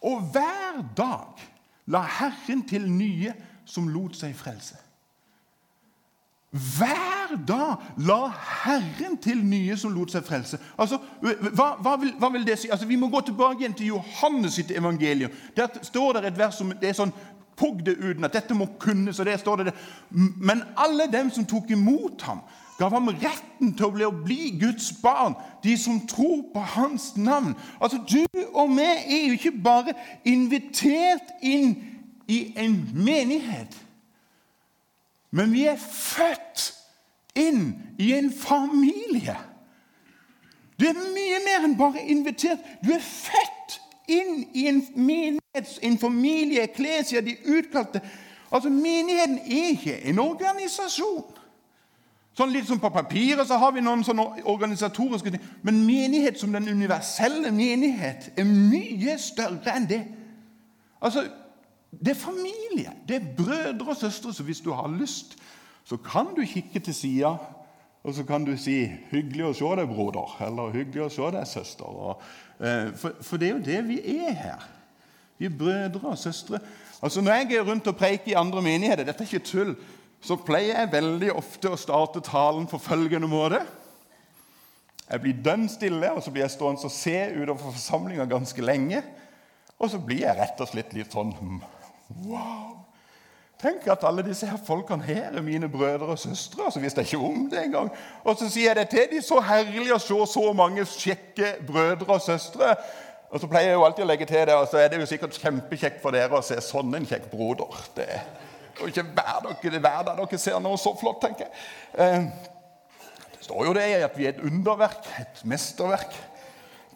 Og 0.00 0.20
hver 0.20 0.82
dag 0.96 1.42
la 1.86 2.00
Herren 2.00 2.62
til 2.68 2.90
nye 2.90 3.34
som 3.64 3.88
lot 3.88 4.16
seg 4.16 4.36
frelse. 4.36 4.76
Hver 6.50 7.34
dag 7.48 7.82
la 8.06 8.20
Herren 8.62 9.18
til 9.22 9.42
nye 9.44 9.76
som 9.76 9.92
lot 9.92 10.14
seg 10.14 10.24
frelse. 10.24 10.58
Altså, 10.78 10.98
hva, 11.20 11.74
hva, 11.82 11.96
vil, 12.00 12.14
hva 12.18 12.30
vil, 12.32 12.46
det 12.46 12.58
si? 12.58 12.70
Altså, 12.70 12.86
vi 12.86 12.96
må 12.96 13.10
gå 13.12 13.20
tilbake 13.26 13.60
igjen 13.60 13.76
til 13.76 13.92
Johannes 13.96 14.56
sitt 14.56 14.70
evangelium. 14.70 15.34
Der 15.56 15.82
står 15.82 16.12
det 16.12 16.30
et 16.30 16.38
vers 16.38 16.56
som 16.56 16.72
det 16.80 16.92
er 16.92 17.00
sånn 17.00 17.14
Pugg 17.56 17.86
uten 17.88 18.24
at 18.26 18.34
dette 18.36 18.52
må 18.52 18.66
kunne, 18.76 19.14
så 19.16 19.24
det 19.24 19.38
står 19.40 19.62
det. 19.64 19.72
Men 20.10 20.60
alle 20.76 21.06
dem 21.08 21.30
som 21.32 21.46
tok 21.48 21.70
imot 21.72 22.20
ham, 22.28 22.42
gav 22.78 22.92
ham 22.92 23.08
retten 23.08 23.72
til 23.76 23.86
å 23.86 23.90
bli, 23.94 24.04
å 24.04 24.12
bli 24.12 24.50
Guds 24.60 24.90
barn, 25.02 25.36
de 25.64 25.76
som 25.80 26.02
tror 26.08 26.44
på 26.52 26.60
hans 26.76 27.14
navn. 27.16 27.54
Altså, 27.80 27.98
Du 28.08 28.24
og 28.52 28.70
vi 28.76 28.84
er 28.84 29.26
jo 29.26 29.32
ikke 29.32 29.56
bare 29.64 29.94
invitert 30.24 31.36
inn 31.42 31.76
i 32.28 32.52
en 32.56 32.76
menighet, 32.94 33.76
men 35.30 35.52
vi 35.52 35.66
er 35.66 35.76
født 35.76 36.72
inn 37.36 37.74
i 37.98 38.12
en 38.12 38.32
familie. 38.32 39.36
Du 40.80 40.86
er 40.86 40.96
mye 40.96 41.40
mer 41.44 41.64
enn 41.64 41.76
bare 41.78 42.02
invitert. 42.04 42.60
Du 42.84 42.92
er 42.92 43.00
født 43.00 43.80
inn 44.12 44.44
i 44.54 44.66
en 44.68 44.82
menighet, 44.94 45.72
en 45.82 45.98
familie, 45.98 46.62
eklesia, 46.68 47.20
de 47.20 47.36
utkalte. 47.56 48.00
Altså, 48.52 48.70
Menigheten 48.70 49.38
er 49.38 49.72
ikke 49.72 49.96
en 50.08 50.18
organisasjon. 50.18 51.24
Sånn 52.36 52.52
Litt 52.52 52.68
som 52.68 52.80
på 52.80 52.90
papiret 52.92 53.48
så 53.48 53.56
har 53.56 53.72
vi 53.72 53.80
noen 53.84 54.04
sånne 54.04 54.44
organisatoriske 54.52 55.32
ting. 55.32 55.44
Men 55.64 55.80
menighet 55.86 56.36
som 56.40 56.52
den 56.52 56.68
universelle 56.68 57.52
menighet 57.54 58.30
er 58.36 58.44
mye 58.44 59.16
større 59.20 59.76
enn 59.76 59.88
det. 59.88 60.04
Altså, 61.00 61.26
Det 62.02 62.10
er 62.12 62.18
familie. 62.18 62.90
Det 63.08 63.16
er 63.16 63.28
brødre 63.36 63.94
og 63.94 63.96
søstre. 63.96 64.34
Så 64.34 64.42
hvis 64.42 64.60
du 64.60 64.72
har 64.72 64.88
lyst, 64.88 65.38
så 65.84 65.96
kan 65.96 66.34
du 66.36 66.42
kikke 66.44 66.80
til 66.80 66.94
sida. 66.94 67.36
Og 68.04 68.14
så 68.14 68.24
kan 68.24 68.44
du 68.44 68.56
si 68.56 68.84
'hyggelig 68.84 69.44
å 69.44 69.52
se 69.52 69.64
deg, 69.64 69.88
broder', 69.88 70.46
eller 70.46 70.72
'hyggelig 70.72 71.02
å 71.02 71.08
se 71.08 71.22
deg, 71.22 71.46
søster'. 71.46 72.16
Eh, 72.60 72.92
for, 73.22 73.36
det 73.36 73.48
er 73.48 73.52
jo 73.52 73.64
det 73.64 73.88
vi 73.88 74.18
er 74.18 74.32
her. 74.32 74.68
Vi 75.38 75.44
er 75.44 75.58
brødre 75.58 76.08
og 76.08 76.18
søstre. 76.18 76.58
Altså 77.02 77.20
Når 77.20 77.32
jeg 77.32 77.52
er 77.52 77.62
rundt 77.62 77.86
og 77.86 77.96
preiker 77.96 78.28
i 78.28 78.32
andre 78.32 78.62
menigheter, 78.62 79.04
dette 79.04 79.24
er 79.24 79.32
ikke 79.32 79.46
tull, 79.46 79.76
så 80.24 80.38
pleier 80.40 80.80
jeg 80.80 80.92
veldig 80.94 81.32
ofte 81.36 81.70
å 81.70 81.78
starte 81.80 82.22
talen 82.24 82.66
på 82.70 82.80
følgende 82.82 83.28
måte. 83.30 83.60
Jeg 85.06 85.22
blir 85.22 85.42
dønn 85.44 85.68
stille, 85.70 86.10
og 86.12 86.24
så 86.24 86.32
blir 86.34 86.46
jeg 86.46 86.56
stående 86.56 86.88
og 86.88 86.94
se 86.94 87.14
utover 87.36 87.60
forsamlinga 87.68 88.26
ganske 88.30 88.64
lenge. 88.64 89.04
Og 89.78 89.92
så 89.92 90.00
blir 90.02 90.24
jeg 90.24 90.38
rett 90.38 90.60
og 90.62 90.70
slett 90.70 90.96
litt 90.96 91.14
sånn 91.14 91.34
hmm, 91.36 91.62
Wow! 92.26 92.86
Tenk 93.56 93.86
at 93.88 94.02
alle 94.04 94.20
disse 94.26 94.46
her 94.46 94.58
folkene 94.60 95.04
her 95.06 95.30
er 95.32 95.44
mine 95.44 95.68
brødre 95.72 96.12
og 96.12 96.18
søstre. 96.20 96.64
altså 96.64 96.80
visste 96.80 97.00
jeg 97.00 97.14
ikke 97.14 97.28
om 97.28 97.46
det 97.50 97.62
engang. 97.62 97.88
Og 98.24 98.36
så 98.36 98.50
sier 98.52 98.74
jeg 98.74 98.76
det 98.76 98.88
til 98.92 99.06
de, 99.10 99.22
så 99.24 99.40
herlig 99.40 99.94
å 99.94 100.00
se 100.02 100.18
så 100.28 100.52
mange 100.52 100.84
kjekke 100.84 101.54
brødre 101.66 102.18
og 102.18 102.20
søstre. 102.20 102.74
Og 103.30 103.40
så 103.40 103.48
pleier 103.48 103.72
jeg 103.72 103.78
jo 103.78 103.86
alltid 103.86 104.04
å 104.04 104.10
legge 104.10 104.28
til 104.28 104.44
det, 104.46 104.54
og 104.54 104.68
så 104.70 104.82
er 104.82 104.92
det 104.92 105.00
jo 105.00 105.08
sikkert 105.08 105.38
kjempekjekt 105.40 106.02
for 106.02 106.14
dere 106.14 106.36
å 106.36 106.44
se 106.44 106.58
sånn 106.62 106.92
en 106.98 107.08
kjekk 107.08 107.30
broder. 107.32 107.80
Det 107.96 108.06
er 108.18 108.28
jo 108.80 108.90
ikke 108.90 109.02
hver 109.02 109.40
dere, 109.44 109.72
det 109.72 109.80
hver 109.80 110.04
dag 110.06 110.20
dere 110.20 110.38
ser 110.40 110.60
noe 110.62 110.78
så 110.80 110.92
flott, 111.00 111.20
tenker 111.22 111.46
jeg. 111.46 111.52
Eh, 111.98 112.28
det 113.36 113.48
står 113.48 113.66
jo 113.66 113.74
det 113.76 113.86
at 114.04 114.18
vi 114.18 114.26
er 114.26 114.34
et 114.34 114.44
underverk, 114.44 115.06
et 115.20 115.44
mesterverk. 115.44 116.16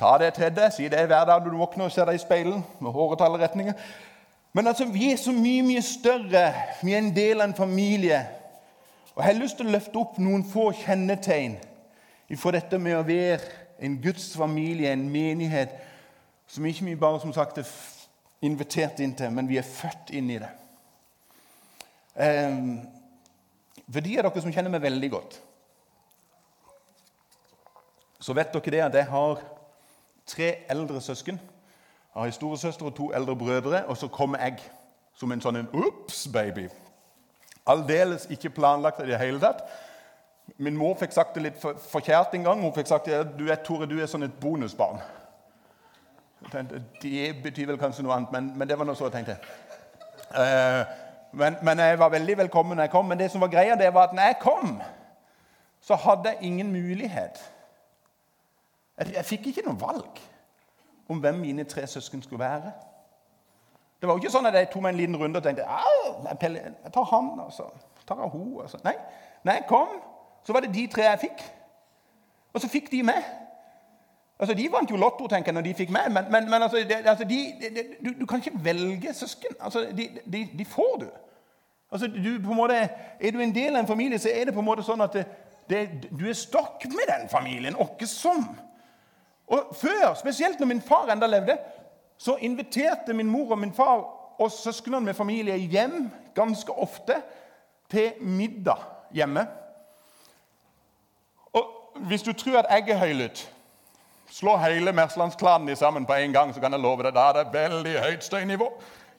Ta 0.01 0.15
det 0.19 0.35
til 0.35 0.53
deg, 0.57 0.73
si 0.73 0.89
det 0.89 1.07
hver 1.07 1.27
dag 1.29 1.45
du 1.45 1.51
våkner 1.53 1.87
og 1.87 1.93
ser 1.93 2.09
deg 2.09 2.17
i 2.17 2.23
speilet 2.23 2.81
med 2.81 2.95
håret 2.95 3.21
til 3.21 3.29
alle 3.29 3.43
retninger. 3.43 3.89
Men 4.53 4.67
altså, 4.67 4.85
vi 4.85 5.13
er 5.13 5.17
så 5.21 5.33
mye 5.33 5.63
mye 5.63 5.83
større. 5.83 6.47
Vi 6.83 6.95
er 6.95 7.05
en 7.05 7.17
del 7.17 7.41
av 7.41 7.49
en 7.49 7.55
familie. 7.55 8.23
Og 9.15 9.23
Jeg 9.23 9.35
har 9.35 9.43
lyst 9.43 9.57
til 9.61 9.69
å 9.69 9.75
løfte 9.75 10.01
opp 10.01 10.19
noen 10.19 10.45
få 10.49 10.71
kjennetegn 10.85 11.59
for 12.39 12.55
dette 12.55 12.79
med 12.79 12.95
å 12.95 13.07
være 13.07 13.41
en 13.83 13.97
Guds 14.03 14.31
familie, 14.37 14.93
en 14.93 15.09
menighet, 15.11 15.73
som 16.47 16.67
ikke 16.67 16.85
vi 16.85 16.95
bare 16.99 17.21
som 17.21 17.33
sagt 17.35 17.59
er 17.59 17.69
invitert 18.43 19.01
inn 19.01 19.15
til, 19.19 19.33
men 19.35 19.49
vi 19.49 19.59
er 19.59 19.67
født 19.67 20.13
inn 20.17 20.31
i 20.31 20.39
det. 20.41 20.51
Um, 22.21 22.81
for 23.93 24.05
de 24.05 24.19
av 24.19 24.27
dere 24.29 24.43
som 24.45 24.53
kjenner 24.53 24.73
meg 24.73 24.83
veldig 24.85 25.11
godt, 25.11 25.39
så 28.21 28.37
vet 28.37 28.53
dere 28.53 28.75
det 28.75 28.83
at 28.85 28.99
jeg 29.01 29.09
har 29.09 29.41
tre 30.29 30.51
eldre 30.71 31.01
søsken. 31.01 31.41
Jeg 31.41 32.19
har 32.19 32.29
en 32.29 32.37
storesøster 32.37 32.87
og 32.87 32.95
to 32.95 33.09
eldre 33.17 33.37
brødre, 33.37 33.85
og 33.87 33.97
så 33.97 34.09
kommer 34.09 34.43
jeg 34.45 34.61
som 35.17 35.33
en 35.33 35.43
sånn 35.43 35.63
en 35.63 35.71
ups, 35.73 36.27
baby. 36.33 36.69
Aldeles 37.67 38.27
ikke 38.31 38.51
planlagt 38.51 39.01
i 39.01 39.09
det 39.09 39.19
hele 39.21 39.41
tatt. 39.41 39.65
Min 40.59 40.77
mor 40.77 40.97
fikk 40.99 41.15
sagt 41.15 41.37
det 41.37 41.45
litt 41.45 41.61
forkjært 41.63 42.35
en 42.35 42.45
gang. 42.45 42.63
Hun 42.63 42.75
fikk 42.75 42.89
sagt 42.91 43.09
at 43.15 43.37
du 43.39 43.47
er, 43.49 43.61
Tore, 43.65 43.87
du 43.87 43.99
er 44.01 44.11
sånn 44.11 44.27
et 44.27 44.41
bonusbarn. 44.43 45.01
Det 46.51 47.27
betyr 47.45 47.69
vel 47.69 47.79
kanskje 47.79 48.05
noe 48.05 48.17
annet, 48.17 48.33
men, 48.35 48.53
men 48.59 48.69
det 48.69 48.79
var 48.79 48.89
noe 48.89 48.99
så 48.99 49.09
jeg 49.09 49.21
tenkte. 49.21 49.39
Uh, 50.35 50.83
men, 51.33 51.57
men, 51.63 51.79
jeg 51.79 51.99
var 51.99 52.09
veldig 52.09 52.37
velkommen 52.39 52.77
når 52.77 52.83
jeg 52.89 52.91
kom. 52.91 53.05
Men 53.05 53.19
det 53.19 53.31
som 53.31 53.41
var 53.41 53.49
greia, 53.49 53.75
det 53.79 53.95
var 53.95 54.09
at 54.09 54.15
når 54.15 54.23
jeg 54.23 54.37
kom, 54.41 54.81
så 55.81 55.95
hadde 55.95 56.29
jeg 56.29 56.39
ingen 56.41 56.73
mulighet. 56.73 57.41
Jeg, 58.99 59.15
jeg 59.15 59.25
fikk 59.25 59.47
ikke 59.47 59.67
noe 59.67 59.81
valg 59.81 60.21
om 61.09 61.19
hvem 61.19 61.35
mine 61.35 61.65
tre 61.65 61.87
søsken 61.87 62.23
skulle 62.23 62.45
være. 62.45 62.73
Det 64.01 64.09
var 64.09 64.15
jo 64.15 64.23
ikke 64.23 64.33
sånn 64.33 64.49
at 64.49 64.57
jeg 64.57 64.71
tok 64.73 64.83
meg 64.83 64.95
en 64.95 65.01
liten 65.01 65.17
runde 65.21 65.41
og 65.41 65.45
tenkte 65.45 65.65
jeg 65.67 66.93
tar 66.95 67.09
han 67.11 67.33
og 67.43 67.51
så 67.53 67.67
tar 68.09 68.23
jeg 68.23 68.33
hun. 68.33 68.55
Nei, 68.85 68.95
når 69.45 69.59
jeg 69.59 69.67
kom, 69.69 69.99
så 70.45 70.53
var 70.53 70.65
det 70.65 70.75
de 70.75 70.87
tre 70.91 71.05
jeg 71.05 71.21
fikk. 71.27 71.43
Og 72.55 72.63
så 72.63 72.69
fikk 72.69 72.91
de 72.91 73.03
meg. 73.07 73.27
Altså, 74.41 74.55
De 74.55 74.69
vant 74.73 74.91
jo 74.91 74.97
Lotto 74.97 75.27
tenker 75.29 75.53
jeg, 75.53 75.55
når 75.55 75.67
de 75.69 75.75
fikk 75.75 75.91
meg, 75.93 76.09
men, 76.13 76.25
men, 76.33 76.47
men 76.51 76.63
altså, 76.63 76.81
det, 76.89 77.03
altså 77.05 77.25
de, 77.29 77.41
de, 77.61 77.83
du, 78.05 78.15
du, 78.21 78.27
kan 78.27 78.41
ikke 78.41 78.65
velge 78.65 79.15
søsken. 79.15 79.59
Altså, 79.61 79.87
de, 80.33 80.49
de 80.59 80.65
får 80.65 80.97
du. 81.01 81.07
Altså, 81.93 82.07
du, 82.07 82.31
på 82.45 82.51
en 82.51 82.57
måte, 82.57 82.89
Er 83.21 83.31
du 83.31 83.41
en 83.41 83.55
del 83.55 83.75
av 83.75 83.81
en 83.81 83.87
familie, 83.87 84.19
så 84.19 84.31
er 84.33 84.45
det 84.45 84.55
på 84.55 84.61
en 84.61 84.67
måte 84.67 84.87
sånn 84.87 85.05
at 85.05 85.19
det, 85.71 85.83
du 86.11 86.25
er 86.29 86.39
stokk 86.39 86.87
med 86.89 87.07
den 87.11 87.29
familien. 87.29 87.77
Åkke 87.77 88.07
som. 88.07 88.47
Og 89.47 89.77
Før, 89.77 90.15
spesielt 90.19 90.61
når 90.61 90.67
min 90.67 90.83
far 90.83 91.13
enda 91.13 91.27
levde, 91.27 91.59
så 92.19 92.37
inviterte 92.41 93.13
min 93.13 93.31
mor 93.31 93.53
og 93.53 93.59
min 93.59 93.75
far 93.75 94.03
og 94.41 94.51
søsknene 94.53 95.05
med 95.05 95.15
familie 95.15 95.57
hjem 95.57 96.11
ganske 96.35 96.73
ofte 96.73 97.21
til 97.91 98.13
middag 98.21 98.83
hjemme. 99.13 99.47
Og 101.53 101.67
Hvis 102.07 102.23
du 102.23 102.33
tror 102.33 102.59
at 102.59 102.71
jeg 102.71 102.95
er 102.95 102.99
høylytt, 102.99 103.51
slå 104.31 104.57
hele 104.57 104.93
Merslandsklanen 104.93 105.77
sammen 105.77 106.07
på 106.07 106.15
en 106.15 106.33
gang, 106.33 106.55
så 106.55 106.61
kan 106.61 106.73
jeg 106.73 106.81
love 106.81 107.03
deg, 107.03 107.15
da 107.15 107.29
er 107.29 107.39
det 107.41 107.53
veldig 107.55 107.95
høyt 108.05 108.25
støynivå. 108.25 108.71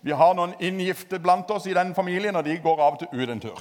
Vi 0.02 0.12
har 0.18 0.34
noen 0.34 0.56
inngifte 0.60 1.20
blant 1.22 1.52
oss 1.52 1.68
i 1.68 1.76
den 1.78 1.94
familien, 1.96 2.36
og 2.36 2.46
de 2.46 2.58
går 2.58 2.82
av 2.82 2.96
og 2.96 3.00
til 3.04 3.22
ut 3.22 3.30
en 3.30 3.44
tur. 3.44 3.60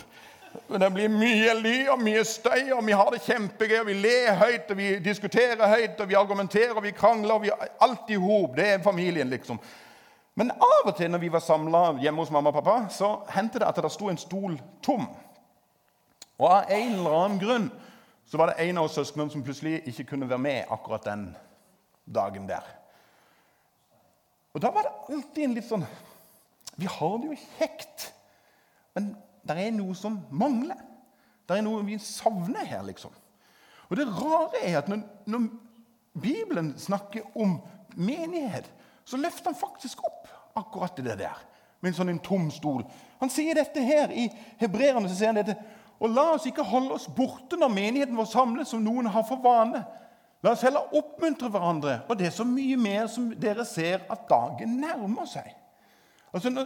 Det 0.50 0.88
blir 0.94 1.10
mye 1.12 1.52
ly 1.60 1.74
og 1.92 2.00
mye 2.02 2.24
støy, 2.26 2.72
og 2.74 2.80
vi 2.86 2.94
har 2.96 3.10
det 3.12 3.20
kjempegøy. 3.22 3.80
og 3.80 3.86
Vi 3.86 3.98
ler 4.00 4.34
høyt, 4.34 4.70
og 4.70 4.76
vi 4.76 4.88
diskuterer 5.04 5.68
høyt, 5.68 6.00
og 6.00 6.08
vi 6.08 6.18
argumenterer 6.18 6.74
og 6.74 6.82
vi 6.82 6.90
krangler. 6.90 7.34
og 7.34 7.42
vi 7.42 7.50
Alt 7.80 8.10
i 8.10 8.14
hop. 8.18 8.56
Det 8.56 8.68
er 8.68 8.82
familien, 8.82 9.30
liksom. 9.30 9.60
Men 10.34 10.50
av 10.50 10.88
og 10.88 10.96
til 10.96 11.10
når 11.10 11.18
vi 11.18 11.32
var 11.32 11.42
samla 11.44 11.82
hjemme 12.00 12.22
hos 12.22 12.30
mamma 12.30 12.50
og 12.50 12.54
pappa, 12.54 12.88
så 12.90 13.18
hendte 13.34 13.58
det 13.58 13.68
at 13.68 13.76
det 13.76 13.92
sto 13.92 14.08
en 14.08 14.18
stol 14.18 14.60
tom. 14.82 15.06
Og 16.38 16.48
av 16.48 16.70
en 16.70 16.92
eller 16.92 17.16
annen 17.24 17.38
grunn 17.38 17.70
så 18.30 18.38
var 18.38 18.46
det 18.46 18.62
en 18.62 18.78
av 18.78 18.86
oss 18.86 18.94
søsknene 18.94 19.32
som 19.32 19.42
plutselig 19.42 19.80
ikke 19.90 20.12
kunne 20.12 20.28
være 20.30 20.38
med 20.38 20.70
akkurat 20.70 21.08
den 21.08 21.24
dagen 22.06 22.46
der. 22.46 22.66
Og 24.54 24.62
da 24.62 24.70
var 24.70 24.86
det 24.86 25.14
alltid 25.14 25.44
en 25.44 25.56
litt 25.58 25.66
sånn 25.66 25.86
Vi 26.80 26.86
har 26.88 27.16
det 27.20 27.32
jo 27.32 27.40
kjekt. 27.58 28.06
Men 28.94 29.10
det 29.44 29.56
er 29.58 29.74
noe 29.74 29.96
som 29.98 30.20
mangler. 30.30 30.78
Det 31.44 31.58
er 31.58 31.66
noe 31.66 31.82
vi 31.84 31.98
savner 32.00 32.64
her, 32.64 32.84
liksom. 32.86 33.12
Og 33.90 33.98
det 33.98 34.06
rare 34.06 34.62
er 34.62 34.78
at 34.78 34.88
når, 34.88 35.02
når 35.26 35.48
Bibelen 36.22 36.70
snakker 36.78 37.26
om 37.34 37.58
menighet, 37.98 38.70
så 39.04 39.18
løfter 39.18 39.50
han 39.50 39.58
faktisk 39.58 40.04
opp 40.06 40.30
akkurat 40.56 40.96
det 41.02 41.18
der 41.18 41.42
med 41.80 41.90
en 41.90 41.96
sånn 41.96 42.12
en 42.12 42.22
tom 42.22 42.48
stol. 42.52 42.84
Han 43.20 43.32
sier 43.32 43.56
dette 43.56 43.82
her 43.82 44.12
i 44.12 44.28
Hebreerne. 44.60 45.08
så 45.08 45.16
sier 45.16 45.32
han 45.32 45.40
dette, 45.40 45.56
Og 46.00 46.12
la 46.14 46.30
oss 46.34 46.46
ikke 46.48 46.64
holde 46.64 46.96
oss 46.96 47.08
borte 47.12 47.58
når 47.60 47.72
menigheten 47.74 48.16
vår 48.16 48.28
samles, 48.30 48.70
som 48.72 48.82
noen 48.84 49.10
har 49.12 49.24
for 49.28 49.42
vane. 49.44 49.82
La 50.40 50.54
oss 50.54 50.64
heller 50.64 50.94
oppmuntre 50.96 51.50
hverandre, 51.52 51.98
og 52.08 52.16
det 52.16 52.30
er 52.30 52.32
så 52.32 52.46
mye 52.48 52.76
mer 52.80 53.10
som 53.12 53.28
dere 53.36 53.66
ser 53.68 54.06
at 54.08 54.24
dagen 54.30 54.78
nærmer 54.80 55.28
seg. 55.28 55.50
Altså, 56.32 56.52
nå 56.54 56.64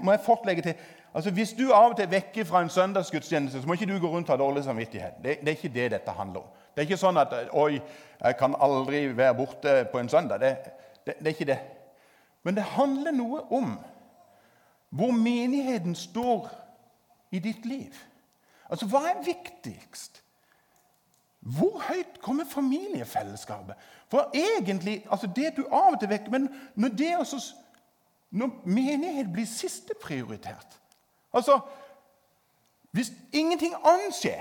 må 0.00 0.14
jeg 0.14 0.24
fort 0.24 0.46
legge 0.46 0.62
til 0.62 0.74
Altså, 1.14 1.30
Hvis 1.30 1.52
du 1.58 1.72
av 1.74 1.90
og 1.90 1.96
til 1.98 2.06
vekker 2.10 2.44
fra 2.46 2.60
en 2.62 2.68
søndagsgudstjeneste, 2.70 3.60
så 3.60 3.66
må 3.66 3.74
ikke 3.74 3.86
du 3.90 3.96
gå 3.98 4.06
rundt 4.08 4.28
og 4.30 4.36
ha 4.36 4.44
dårlig 4.44 4.62
samvittighet. 4.64 5.16
Det, 5.18 5.40
det, 5.40 5.48
er 5.48 5.56
ikke 5.56 5.74
det 5.74 5.88
dette 5.90 6.12
handler 6.14 6.44
om. 6.44 6.52
Det 6.70 6.84
er 6.84 6.86
ikke 6.86 6.98
sånn 7.00 7.18
at 7.18 7.32
oi, 7.58 7.80
jeg 8.20 8.36
kan 8.38 8.54
aldri 8.62 9.00
være 9.18 9.34
borte 9.34 9.72
på 9.90 9.98
en 9.98 10.08
søndag. 10.08 10.38
Det, 10.38 10.52
det, 11.06 11.16
det 11.18 11.26
er 11.26 11.34
ikke 11.34 11.48
det. 11.50 11.58
Men 12.46 12.54
det 12.54 12.68
handler 12.76 13.16
noe 13.16 13.42
om 13.50 13.72
hvor 14.94 15.10
menigheten 15.10 15.98
står 15.98 16.46
i 17.34 17.42
ditt 17.42 17.66
liv. 17.66 17.98
Altså, 18.70 18.86
Hva 18.86 18.98
er 19.10 19.24
viktigst? 19.24 20.22
Hvor 21.40 21.78
høyt 21.88 22.20
kommer 22.22 22.44
familiefellesskapet? 22.44 23.74
For 24.08 24.30
egentlig, 24.34 25.06
altså 25.10 25.28
det 25.36 25.56
du 25.56 25.64
av 25.72 25.94
og 25.94 26.00
til 26.00 26.10
vekker 26.10 26.30
Men 26.30 26.48
når, 26.74 26.88
det 26.88 27.16
også, 27.16 27.54
når 28.30 28.50
menighet 28.64 29.32
blir 29.32 29.46
sisteprioritert 29.46 30.80
Altså, 31.32 31.60
Hvis 32.90 33.12
ingenting 33.32 33.74
annet 33.84 34.14
skjer, 34.14 34.40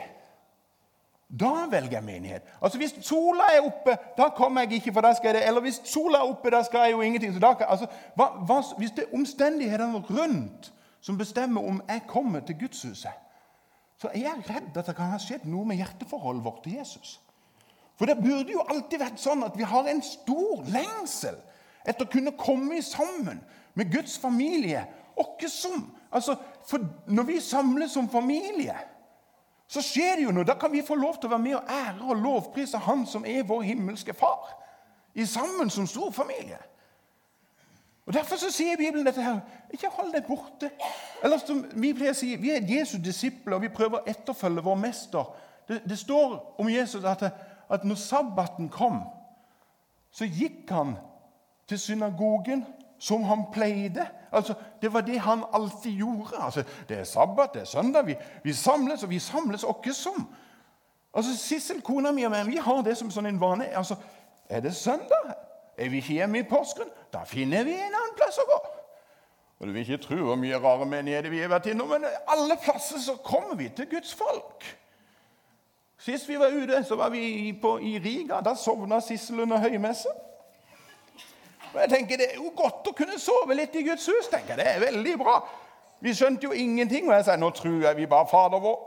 da 1.40 1.68
velger 1.70 1.92
jeg 1.92 2.04
menighet. 2.04 2.42
Altså 2.62 2.78
Hvis 2.78 2.96
sola 3.02 3.44
er 3.54 3.62
oppe, 3.62 3.98
da 4.18 4.30
kommer 4.30 4.62
jeg 4.62 4.72
ikke, 4.72 4.94
for 4.94 5.02
da 5.02 5.14
skal 5.14 5.28
jeg 5.28 5.36
det. 5.36 5.48
Eller 5.48 5.62
hvis 5.62 5.82
sola 5.86 6.18
er 6.18 6.30
oppe, 6.32 6.50
da 6.50 6.64
skal 6.64 6.80
jeg 6.80 6.92
jo 6.92 7.02
ingenting. 7.02 7.34
Så 7.34 7.40
da 7.40 7.54
altså, 7.68 7.86
hva, 8.16 8.26
hva, 8.26 8.64
hvis 8.78 8.92
det 8.92 9.04
er 9.04 9.14
omstendighetene 9.14 10.02
rundt 10.10 10.74
som 11.02 11.18
bestemmer 11.18 11.68
om 11.68 11.82
jeg 11.90 12.02
kommer 12.08 12.40
til 12.40 12.60
gudshuset, 12.60 13.12
så 14.00 14.12
er 14.14 14.24
jeg 14.24 14.46
redd 14.48 14.78
at 14.80 14.88
det 14.88 14.96
kan 14.96 15.12
ha 15.12 15.20
skjedd 15.20 15.48
noe 15.50 15.68
med 15.68 15.82
hjerteforholdet 15.82 16.46
vårt 16.46 16.62
til 16.64 16.78
Jesus. 16.80 17.18
For 18.00 18.08
det 18.08 18.22
burde 18.22 18.54
jo 18.54 18.64
alltid 18.64 19.02
vært 19.02 19.20
sånn 19.20 19.44
at 19.44 19.58
vi 19.60 19.68
har 19.68 19.90
en 19.92 20.00
stor 20.06 20.64
lengsel 20.72 21.36
etter 21.84 22.06
å 22.06 22.12
kunne 22.12 22.38
komme 22.40 22.80
sammen 22.86 23.42
med 23.76 23.92
Guds 23.92 24.16
familie. 24.22 24.86
Som 25.52 25.90
Altså, 26.12 26.36
Når 27.08 27.24
vi 27.24 27.40
samles 27.40 27.92
som 27.92 28.10
familie, 28.10 28.76
så 29.68 29.82
skjer 29.82 30.16
det 30.16 30.24
jo 30.24 30.32
noe. 30.32 30.48
Da 30.48 30.56
kan 30.58 30.72
vi 30.72 30.82
få 30.82 30.96
lov 30.96 31.20
til 31.20 31.30
å 31.30 31.36
være 31.36 31.44
med 31.44 31.56
og 31.56 31.70
ære 31.70 32.08
og 32.10 32.22
lovprise 32.24 32.78
Han 32.78 33.06
som 33.06 33.26
er 33.26 33.44
vår 33.44 33.62
himmelske 33.62 34.14
far. 34.14 34.56
I 35.14 35.26
sammen 35.26 35.70
som 35.70 35.88
stor 35.88 36.12
familie. 36.12 36.58
Og 38.10 38.14
Derfor 38.14 38.36
så 38.36 38.50
sier 38.52 38.78
Bibelen 38.78 39.06
dette 39.06 39.22
her. 39.22 39.40
Ikke 39.70 39.88
hold 39.94 40.14
deg 40.14 40.24
borte. 40.26 40.72
Eller 41.24 41.38
som 41.38 41.60
vi 41.78 41.92
pleier 41.94 42.16
å 42.16 42.18
si, 42.18 42.32
vi 42.42 42.50
er 42.50 42.66
Jesu 42.66 42.96
disipler, 42.98 43.60
og 43.60 43.62
vi 43.62 43.70
prøver 43.70 44.00
å 44.00 44.10
etterfølge 44.10 44.64
vår 44.66 44.80
mester. 44.82 45.28
Det, 45.70 45.84
det 45.86 45.98
står 46.02 46.34
om 46.58 46.72
Jesus 46.74 47.06
at, 47.06 47.22
at 47.70 47.84
når 47.86 48.00
sabbaten 48.02 48.72
kom, 48.74 49.04
så 50.10 50.26
gikk 50.26 50.74
han 50.74 50.96
til 51.70 51.78
synagogen 51.84 52.64
som 52.98 53.28
han 53.30 53.44
pleide. 53.54 54.08
Altså, 54.32 54.56
Det 54.82 54.94
var 54.94 55.06
det 55.06 55.20
han 55.20 55.44
alltid 55.54 55.92
gjorde. 55.92 56.40
Altså, 56.40 56.64
Det 56.88 56.98
er 56.98 57.04
sabbat, 57.04 57.54
det 57.54 57.62
er 57.62 57.66
søndag, 57.66 58.06
vi, 58.06 58.16
vi 58.44 58.54
samles, 58.54 59.04
og 59.04 59.10
vi 59.10 59.20
samles 59.20 59.64
åkke 59.64 59.94
som. 59.94 60.26
Altså, 61.14 61.38
Sissel, 61.38 61.82
kona 61.82 62.12
mi 62.12 62.26
og 62.26 62.32
meg, 62.32 62.48
vi 62.48 62.58
har 62.58 62.82
det 62.82 62.98
som 62.98 63.12
sånn 63.12 63.30
en 63.30 63.42
vane. 63.42 63.70
Altså, 63.78 63.96
Er 64.50 64.60
det 64.66 64.74
søndag? 64.76 65.36
Er 65.78 65.90
vi 65.90 66.02
ikke 66.02 66.14
hjemme 66.14 66.40
i 66.40 66.50
Porsgrunn? 66.50 66.90
Da 67.14 67.24
finner 67.26 67.66
vi 67.66 67.74
en 67.74 67.96
annen 67.96 68.18
plass 68.18 68.38
å 68.42 68.46
gå. 68.50 68.60
Og 69.60 69.68
Du 69.68 69.74
vil 69.74 69.84
ikke 69.84 70.04
tro 70.04 70.18
hvor 70.24 70.38
mye 70.40 70.60
rare 70.62 70.86
menigheter 70.88 71.34
vi 71.34 71.42
har 71.42 71.52
vært 71.52 71.72
innom, 71.74 71.90
men 71.92 72.06
alle 72.28 72.56
plasser 72.64 73.02
så 73.04 73.18
kommer 73.24 73.58
vi 73.60 73.68
til 73.76 73.90
Guds 73.92 74.14
folk. 74.16 74.64
Sist 76.00 76.30
vi 76.30 76.38
var 76.40 76.54
ute, 76.56 76.84
så 76.88 76.96
var 76.96 77.10
vi 77.12 77.52
på, 77.62 77.76
i 77.84 77.98
Riga. 78.00 78.40
Da 78.42 78.56
sovna 78.56 79.02
Sissel 79.04 79.42
under 79.44 79.60
høymesse. 79.60 80.10
Og 81.74 81.82
jeg 81.82 81.90
tenker 81.90 82.18
Det 82.18 82.30
er 82.32 82.38
jo 82.40 82.54
godt 82.56 82.88
å 82.88 82.96
kunne 82.96 83.20
sove 83.20 83.58
litt 83.58 83.76
i 83.76 83.84
Guds 83.84 84.08
hus. 84.08 84.30
tenker 84.32 84.56
jeg. 84.56 84.62
Det 84.62 84.68
er 84.68 84.86
veldig 84.86 85.18
bra. 85.20 85.42
Vi 86.00 86.14
skjønte 86.16 86.48
jo 86.48 86.56
ingenting. 86.56 87.10
Og 87.10 87.18
jeg 87.18 87.28
sa 87.28 87.36
nå 87.36 87.52
tror 87.52 87.84
jeg 87.84 87.98
vi 87.98 88.08
ba 88.08 88.24
Fader 88.32 88.64
vår. 88.64 88.80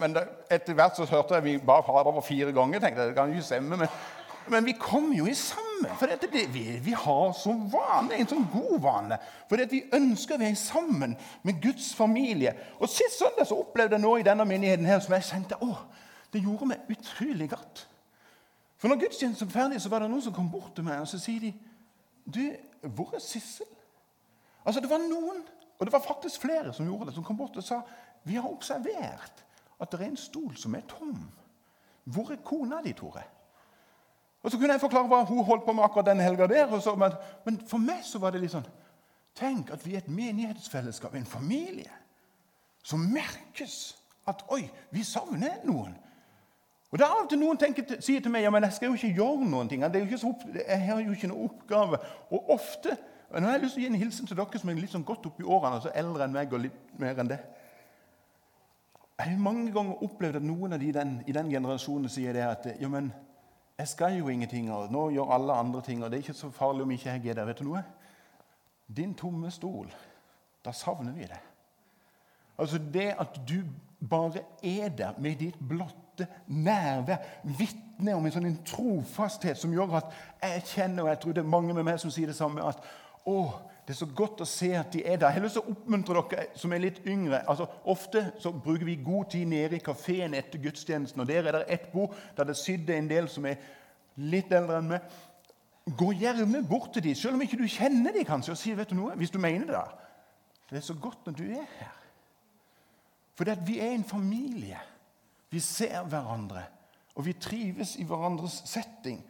Men 0.00 0.14
det, 0.14 0.22
etter 0.50 0.74
hvert 0.78 0.96
så 0.96 1.04
hørte 1.10 1.36
jeg 1.36 1.44
vi 1.44 1.56
ba 1.58 1.82
Fader 1.84 2.16
vår 2.16 2.24
fire 2.24 2.52
ganger. 2.56 2.80
tenkte 2.80 3.02
jeg, 3.02 3.12
det 3.12 3.18
kan 3.18 3.34
jo 3.36 3.42
stemme, 3.42 3.76
men, 3.76 3.88
men 4.50 4.66
vi 4.66 4.74
kom 4.78 5.12
jo 5.12 5.26
i 5.26 5.34
sammen. 5.34 5.92
For 5.98 6.08
det, 6.08 6.30
vi, 6.52 6.64
vi, 6.82 6.92
har 6.92 7.32
som 7.36 7.66
vane, 7.72 8.16
en 8.16 8.28
sånn 8.30 8.46
god 8.52 8.78
vane. 8.82 9.18
For 9.50 9.60
vi 9.70 9.82
ønsker 9.94 10.36
å 10.36 10.40
være 10.40 10.58
sammen 10.58 11.16
med 11.46 11.60
Guds 11.62 11.92
familie. 11.96 12.54
Og 12.80 12.90
Sist 12.90 13.20
søndag 13.20 13.48
så 13.48 13.58
opplevde 13.60 13.98
jeg 13.98 14.04
noe 14.04 14.20
i 14.22 14.26
denne 14.26 14.46
menigheten 14.48 14.88
her 14.88 15.02
som 15.04 15.16
jeg 15.16 15.28
kjente 15.28 15.58
å, 15.64 15.74
det 16.32 16.42
gjorde 16.44 16.68
meg 16.72 16.90
utrolig 16.92 17.50
godt. 17.52 17.86
For 18.76 18.92
når 18.92 19.06
gudstjenesten 19.06 19.48
var 19.48 19.54
ferdig, 19.54 19.80
så 19.80 19.90
var 19.92 20.04
det 20.04 20.10
noen 20.12 20.24
som 20.24 20.34
kom 20.36 20.50
bort 20.52 20.74
til 20.76 20.84
meg 20.84 21.00
og 21.00 21.08
så 21.08 21.20
sier 21.20 21.46
de, 21.46 21.52
du, 22.26 22.42
hvor 22.92 23.14
er 23.16 23.22
Sissel? 23.24 23.68
Altså, 24.66 24.82
Det 24.82 24.90
var 24.90 25.00
noen, 25.00 25.44
og 25.78 25.86
det 25.86 25.92
var 25.94 26.02
faktisk 26.04 26.42
flere 26.42 26.72
som 26.74 26.88
gjorde 26.88 27.08
det, 27.08 27.14
som 27.14 27.24
kom 27.24 27.38
bort 27.38 27.56
og 27.56 27.64
sa 27.64 27.80
vi 28.26 28.34
har 28.34 28.48
observert 28.50 29.44
at 29.78 29.92
det 29.92 30.00
er 30.00 30.08
en 30.10 30.18
stol 30.18 30.56
som 30.58 30.74
er 30.74 30.86
tom. 30.90 31.20
Hvor 32.04 32.32
er 32.32 32.42
kona 32.44 32.80
di, 32.82 32.92
Tore? 32.96 33.22
Og 34.46 34.52
Så 34.52 34.58
kunne 34.58 34.72
jeg 34.72 34.80
forklare 34.80 35.08
hva 35.10 35.24
hun 35.26 35.44
holdt 35.44 35.64
på 35.66 35.72
med 35.74 35.82
akkurat 35.84 36.06
den 36.06 36.20
helga 36.22 36.46
der. 36.46 36.80
Så, 36.80 36.94
men, 36.94 37.14
men, 37.44 37.56
for 37.66 37.82
meg 37.82 38.04
så 38.06 38.20
var 38.22 38.30
det 38.30 38.44
litt 38.44 38.54
sånn 38.54 38.68
Tenk 39.36 39.72
at 39.74 39.82
vi 39.82 39.96
er 39.96 40.04
et 40.04 40.08
menighetsfellesskap, 40.08 41.12
en 41.18 41.26
familie, 41.26 41.90
som 42.86 43.02
merkes 43.10 43.96
at 44.30 44.46
Oi, 44.54 44.62
vi 44.94 45.02
savner 45.04 45.58
noen. 45.66 45.98
Og 46.94 47.02
da 47.02 47.10
av 47.10 47.24
og 47.24 47.28
til 47.32 47.42
Noen 47.42 47.58
tenker, 47.58 47.98
sier 47.98 48.22
til 48.22 48.32
meg 48.32 48.46
ja, 48.46 48.54
men 48.54 48.64
jeg 48.64 48.78
skal 48.78 48.92
jo 48.92 48.96
ikke 48.96 49.18
gjøre 49.18 49.50
noen 49.50 49.68
ting. 49.68 49.82
Så, 50.16 50.32
jeg 50.54 50.80
har 50.86 51.02
jo 51.02 51.18
ikke 51.18 51.28
noen 51.32 51.50
oppgave. 51.50 52.00
Og 52.30 52.54
ofte, 52.54 52.94
og 53.28 53.42
Nå 53.42 53.50
har 53.50 53.58
jeg 53.58 53.66
lyst 53.66 53.76
til 53.76 53.82
å 53.82 53.84
gi 53.84 53.90
en 53.90 54.00
hilsen 54.04 54.30
til 54.30 54.38
dere 54.38 54.62
som 54.62 54.70
er 54.70 54.80
litt 54.80 54.94
sånn 54.94 55.10
godt 55.10 55.26
oppi 55.26 55.42
årene, 55.42 55.82
altså 55.82 55.92
eldre 55.92 56.24
enn 56.24 56.38
meg 56.38 56.54
og 56.54 56.64
litt 56.68 56.96
mer 57.02 57.18
enn 57.18 57.34
det. 57.34 57.42
Jeg 59.18 59.34
har 59.34 59.42
mange 59.42 59.74
ganger 59.74 60.06
opplevd 60.06 60.38
at 60.38 60.46
noen 60.46 60.78
av 60.78 60.80
de 60.86 60.94
den, 60.94 61.18
i 61.26 61.34
den 61.34 61.50
generasjonen 61.50 62.08
sier 62.12 62.36
det 62.36 62.46
at 62.46 62.70
ja, 62.78 62.88
men 62.88 63.10
jeg 63.78 63.88
skal 63.88 64.18
jo 64.18 64.28
ingenting, 64.28 64.70
og 64.72 64.92
nå 64.92 65.08
gjør 65.12 65.34
alle 65.36 65.52
andre 65.52 65.82
ting, 65.84 66.04
og 66.04 66.10
det 66.10 66.18
er 66.18 66.24
ikke 66.24 66.38
så 66.38 66.50
farlig 66.50 66.82
om 66.82 66.90
ikke 66.90 67.10
jeg 67.10 67.26
er 67.26 67.34
der. 67.34 67.44
Vet 67.44 67.58
du 67.60 67.68
noe? 67.68 67.82
Din 68.96 69.14
tomme 69.14 69.50
stol, 69.50 69.90
da 70.64 70.72
savner 70.72 71.12
vi 71.12 71.28
det. 71.28 71.40
Altså 72.58 72.78
det 72.78 73.10
at 73.20 73.40
du 73.48 73.60
bare 74.08 74.40
er 74.62 74.88
der 74.88 75.12
med 75.18 75.36
ditt 75.36 75.58
blotte 75.68 76.26
nærvær, 76.46 77.20
vitner 77.44 78.16
om 78.16 78.26
en 78.26 78.32
sånn 78.32 78.58
trofasthet 78.64 79.58
som 79.60 79.72
gjør 79.74 79.98
at 80.00 80.14
jeg 80.42 80.62
kjenner, 80.72 81.02
og 81.02 81.10
jeg 81.12 81.20
tror 81.20 81.36
det 81.36 81.42
er 81.44 81.54
mange 81.56 81.76
med 81.76 81.84
meg 81.84 82.00
som 82.00 82.12
sier 82.14 82.32
det 82.32 82.38
samme, 82.38 82.64
at 82.64 82.80
å, 83.28 83.36
det 83.86 83.94
er 83.94 83.98
så 84.00 84.08
godt 84.18 84.40
å 84.42 84.48
se 84.50 84.72
at 84.74 84.88
de 84.90 85.04
er 85.06 85.14
der. 85.14 85.30
Jeg 85.30 85.38
har 85.38 85.44
lyst 85.44 85.54
til 85.60 85.62
å 85.62 85.72
oppmuntre 85.76 86.22
dere 86.32 86.58
som 86.58 86.72
er 86.74 86.80
litt 86.82 86.96
yngre. 87.06 87.44
Altså, 87.46 87.68
ofte 87.86 88.24
så 88.42 88.50
bruker 88.50 88.82
vi 88.88 88.96
god 88.98 89.28
tid 89.30 89.46
nede 89.46 89.78
i 89.78 89.84
kafeen 89.84 90.34
etter 90.34 90.58
gudstjenesten. 90.58 91.22
og 91.22 91.28
Der 91.28 91.46
er 91.46 91.60
det 91.60 91.68
ett 91.70 91.92
bord 91.92 92.16
der 92.36 92.48
det 92.50 92.56
sitter 92.58 92.96
en 92.96 93.10
del 93.10 93.28
som 93.30 93.46
er 93.46 93.60
litt 94.16 94.50
eldre 94.50 94.80
enn 94.80 94.90
meg. 94.90 95.14
Gå 95.86 96.10
gjerne 96.18 96.64
bort 96.66 96.90
til 96.96 97.04
dem, 97.04 97.14
selv 97.14 97.38
om 97.38 97.44
ikke 97.46 97.60
du 97.60 97.68
kjenner 97.70 98.16
dem, 98.16 98.26
kanskje, 98.26 98.56
og 98.56 98.58
si 98.58 98.74
vet 98.74 98.90
du 98.90 98.96
noe, 98.98 99.14
hvis 99.20 99.30
du 99.30 99.38
mener 99.38 99.70
det. 99.70 99.84
Det 100.66 100.80
er 100.80 100.86
så 100.88 100.98
godt 100.98 101.28
når 101.28 101.38
du 101.38 101.44
er 101.46 101.70
her. 101.78 101.94
For 103.38 103.54
vi 103.68 103.78
er 103.78 103.92
en 103.94 104.04
familie. 104.04 104.80
Vi 105.52 105.60
ser 105.62 106.02
hverandre, 106.10 106.64
og 107.14 107.26
vi 107.28 107.36
trives 107.38 107.94
i 108.02 108.04
hverandres 108.04 108.64
setting. 108.66 109.22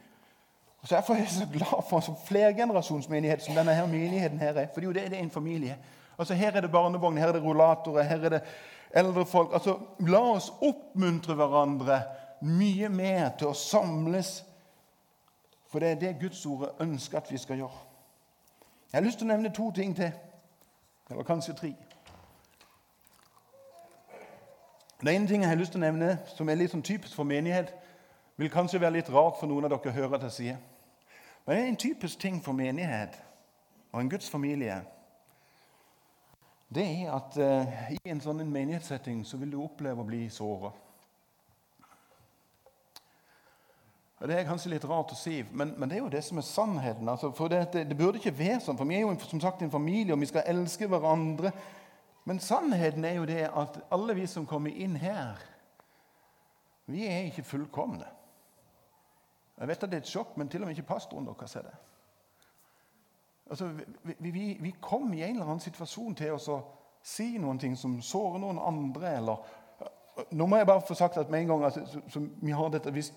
Og 0.87 0.91
Derfor 0.91 1.15
er 1.15 1.27
så 1.27 1.47
glad 1.53 1.83
for 1.91 1.99
en 1.99 2.17
flergenerasjonsmenighet 2.27 3.43
som 3.43 3.55
denne 3.55 3.75
her 3.75 3.87
menigheten 3.87 4.39
her 4.39 4.49
er. 4.49 4.67
For 4.75 4.81
det 4.81 4.83
er 4.83 5.03
jo 5.05 5.11
det, 5.11 5.19
en 5.19 5.31
familie. 5.31 5.79
Altså 6.19 6.35
Her 6.35 6.53
er 6.53 6.61
det 6.61 6.71
barnevogn, 6.71 7.17
her 7.17 7.29
er 7.29 7.33
det 7.33 7.43
rullatorer, 7.43 8.03
her 8.03 8.25
er 8.25 8.29
det 8.29 8.41
eldre 8.95 9.27
folk. 9.27 9.51
Altså, 9.53 9.79
La 9.99 10.19
oss 10.19 10.53
oppmuntre 10.63 11.35
hverandre 11.35 12.03
mye 12.41 12.89
mer 12.89 13.33
til 13.39 13.51
å 13.51 13.55
samles. 13.59 14.45
For 15.67 15.83
det 15.83 15.91
er 15.91 15.99
det 16.05 16.21
Guds 16.21 16.47
ord 16.47 16.77
ønsker 16.81 17.19
at 17.19 17.33
vi 17.33 17.39
skal 17.39 17.57
gjøre. 17.57 17.83
Jeg 18.93 19.01
har 19.01 19.05
lyst 19.09 19.19
til 19.19 19.27
å 19.27 19.33
nevne 19.33 19.53
to 19.55 19.73
ting 19.75 19.97
til. 19.97 20.13
Eller 21.11 21.27
kanskje 21.27 21.57
tre. 21.59 21.73
Det 25.03 25.15
ene 25.15 25.27
ting 25.27 25.43
jeg 25.43 25.51
har 25.51 25.59
lyst 25.59 25.75
til 25.75 25.83
å 25.83 25.87
nevne, 25.89 26.19
som 26.31 26.49
er 26.49 26.63
litt 26.63 26.71
sånn 26.71 26.87
typisk 26.87 27.19
for 27.19 27.27
menighet, 27.27 27.75
vil 28.37 28.55
kanskje 28.55 28.81
være 28.81 29.01
litt 29.01 29.11
rart 29.11 29.41
for 29.41 29.51
noen 29.51 29.67
av 29.67 29.75
dere 29.75 29.91
å 29.91 29.99
høre 29.99 30.15
at 30.15 30.31
jeg 30.31 30.39
sier. 30.39 30.65
Men 31.47 31.57
det 31.57 31.63
er 31.63 31.69
en 31.69 31.77
typisk 31.77 32.19
ting 32.19 32.41
for 32.45 32.53
menighet 32.53 33.21
og 33.93 34.01
en 34.01 34.11
Guds 34.11 34.31
familie. 34.31 34.81
Det 36.75 36.83
er 36.83 37.13
at 37.15 37.37
uh, 37.39 37.93
i 37.95 38.01
en 38.11 38.21
sånn 38.21 38.43
menighetssetting 38.51 39.23
så 39.25 39.39
vil 39.39 39.55
du 39.55 39.61
oppleve 39.63 40.03
å 40.03 40.09
bli 40.09 40.25
såra. 40.33 40.73
Det 44.27 44.33
er 44.33 44.47
kanskje 44.49 44.73
litt 44.73 44.85
rart 44.89 45.13
å 45.13 45.19
si, 45.19 45.43
men, 45.53 45.75
men 45.77 45.91
det 45.91 45.99
er 45.99 46.03
jo 46.03 46.11
det 46.11 46.23
som 46.25 46.41
er 46.41 46.47
sannheten. 46.49 47.09
Altså, 47.13 47.31
for 47.37 47.53
det, 47.53 47.67
det, 47.75 47.85
det, 47.91 47.99
burde 47.99 48.19
ikke 48.19 48.33
være 48.35 48.63
sånn, 48.65 48.79
for 48.79 48.89
vi 48.89 48.97
er 48.97 49.05
jo 49.05 49.13
som 49.29 49.43
sagt 49.45 49.63
en 49.63 49.71
familie, 49.71 50.15
og 50.17 50.23
vi 50.25 50.31
skal 50.31 50.49
elske 50.51 50.89
hverandre. 50.91 51.53
Men 52.27 52.41
sannheten 52.43 53.05
er 53.07 53.21
jo 53.21 53.29
det 53.29 53.45
at 53.47 53.77
alle 53.93 54.17
vi 54.17 54.25
som 54.27 54.49
kommer 54.49 54.73
inn 54.73 54.97
her, 54.99 55.37
vi 56.91 57.05
er 57.07 57.29
ikke 57.29 57.45
fullkomne. 57.47 58.09
Jeg 59.59 59.69
vet 59.69 59.83
at 59.83 59.91
det 59.91 59.97
er 59.97 60.05
et 60.05 60.11
sjokk, 60.11 60.37
men 60.37 60.49
til 60.49 60.63
og 60.63 60.69
med 60.69 60.77
ikke 60.77 60.89
pastoren 60.95 61.27
deres 61.27 61.57
er 61.57 61.69
det. 61.69 61.77
Altså, 63.51 63.71
vi, 64.03 64.31
vi, 64.31 64.57
vi 64.61 64.75
kom 64.81 65.13
i 65.15 65.23
en 65.23 65.37
eller 65.37 65.47
annen 65.47 65.63
situasjon 65.63 66.17
til 66.19 66.35
å 66.35 66.59
si 67.07 67.37
noen 67.39 67.61
ting 67.63 67.77
som 67.79 68.01
sårer 68.03 68.43
noen 68.43 68.59
andre. 68.59 69.17
eller... 69.17 69.55
Nå 70.33 70.47
må 70.49 70.59
jeg 70.59 70.67
bare 70.67 70.85
få 70.89 70.97
sagt 70.97 71.17
at 71.21 71.31
med 71.31 71.45
en 71.45 71.55
gang 71.55 71.65
altså, 71.69 71.85
så, 71.87 72.01
så 72.09 72.23
vi 72.43 72.53
har 72.57 72.71
dette, 72.73 72.91
hvis, 72.91 73.13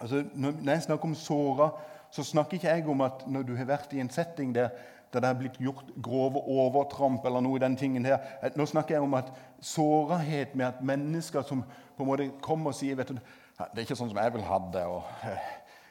altså, 0.00 0.24
Når 0.34 0.72
jeg 0.72 0.82
snakker 0.82 1.08
om 1.08 1.14
såra, 1.14 1.70
så 2.10 2.24
snakker 2.24 2.56
ikke 2.58 2.68
jeg 2.68 2.88
om 2.88 3.00
at 3.00 3.26
når 3.26 3.42
du 3.42 3.54
har 3.56 3.68
vært 3.68 3.92
i 3.92 4.00
en 4.00 4.10
setting 4.10 4.54
der 4.54 4.72
der 5.12 5.20
det 5.20 5.28
er 5.28 5.38
blitt 5.38 5.56
gjort 5.58 5.88
grove 6.02 6.38
overtramp 6.38 7.24
eller 7.26 7.42
noe 7.42 7.58
i 7.58 7.62
den 7.62 7.76
tingen 7.76 8.04
her. 8.06 8.18
Nå 8.56 8.66
snakker 8.66 8.94
jeg 8.94 9.02
om 9.02 9.14
at 9.18 9.32
sårahet 9.60 10.54
med 10.54 10.66
at 10.66 10.82
mennesker 10.86 11.42
som 11.42 11.64
på 11.96 12.04
en 12.04 12.06
måte 12.06 12.28
kommer 12.42 12.70
og 12.70 12.78
sier 12.78 12.94
vet 12.94 13.10
du, 13.10 13.18
Det 13.60 13.82
er 13.82 13.86
ikke 13.88 13.98
sånn 13.98 14.12
som 14.12 14.20
jeg 14.20 14.32
vil 14.34 14.46
ha 14.48 14.58
det. 14.72 14.84
og 14.88 15.26
eh, 15.28 15.48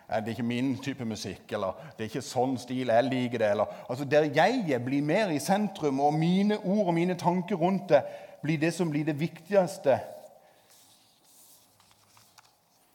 det 0.09 0.31
er 0.31 0.33
ikke 0.33 0.43
min 0.43 0.71
type 0.81 1.05
musikk, 1.05 1.51
eller 1.53 1.77
det 1.97 2.05
er 2.05 2.09
ikke 2.09 2.25
sånn 2.25 2.55
stil 2.57 2.89
jeg 2.89 3.05
liker 3.05 3.43
det. 3.43 3.51
Eller, 3.53 3.75
altså 3.89 4.07
Der 4.09 4.25
jeg 4.33 4.81
blir 4.85 5.05
mer 5.05 5.29
i 5.29 5.39
sentrum, 5.39 5.99
og 5.99 6.13
mine 6.17 6.57
ord 6.57 6.87
og 6.87 6.93
mine 6.97 7.17
tanker 7.17 7.55
rundt 7.55 7.89
det 7.89 8.01
blir 8.41 8.57
det 8.57 8.73
som 8.73 8.89
blir 8.89 9.05
det 9.05 9.19
viktigste. 9.19 9.99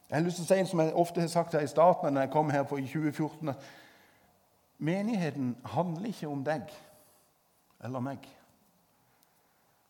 Jeg 0.09 0.17
har 0.19 0.25
lyst 0.25 0.37
til 0.37 0.45
å 0.45 0.51
si, 0.51 0.71
som 0.71 0.81
jeg 0.81 0.95
ofte 0.95 1.21
har 1.21 1.29
sagt 1.29 1.55
her 1.55 1.65
i 1.65 1.71
starten 1.71 2.15
når 2.15 2.27
jeg 2.27 2.31
kom 2.31 2.51
her 2.51 2.63
på 2.69 2.79
i 2.79 2.87
2014 2.87 3.49
at 3.55 3.73
Menigheten 4.79 5.57
handler 5.65 6.11
ikke 6.11 6.29
om 6.29 6.43
deg 6.45 6.71
eller 7.85 8.03
meg. 8.03 8.27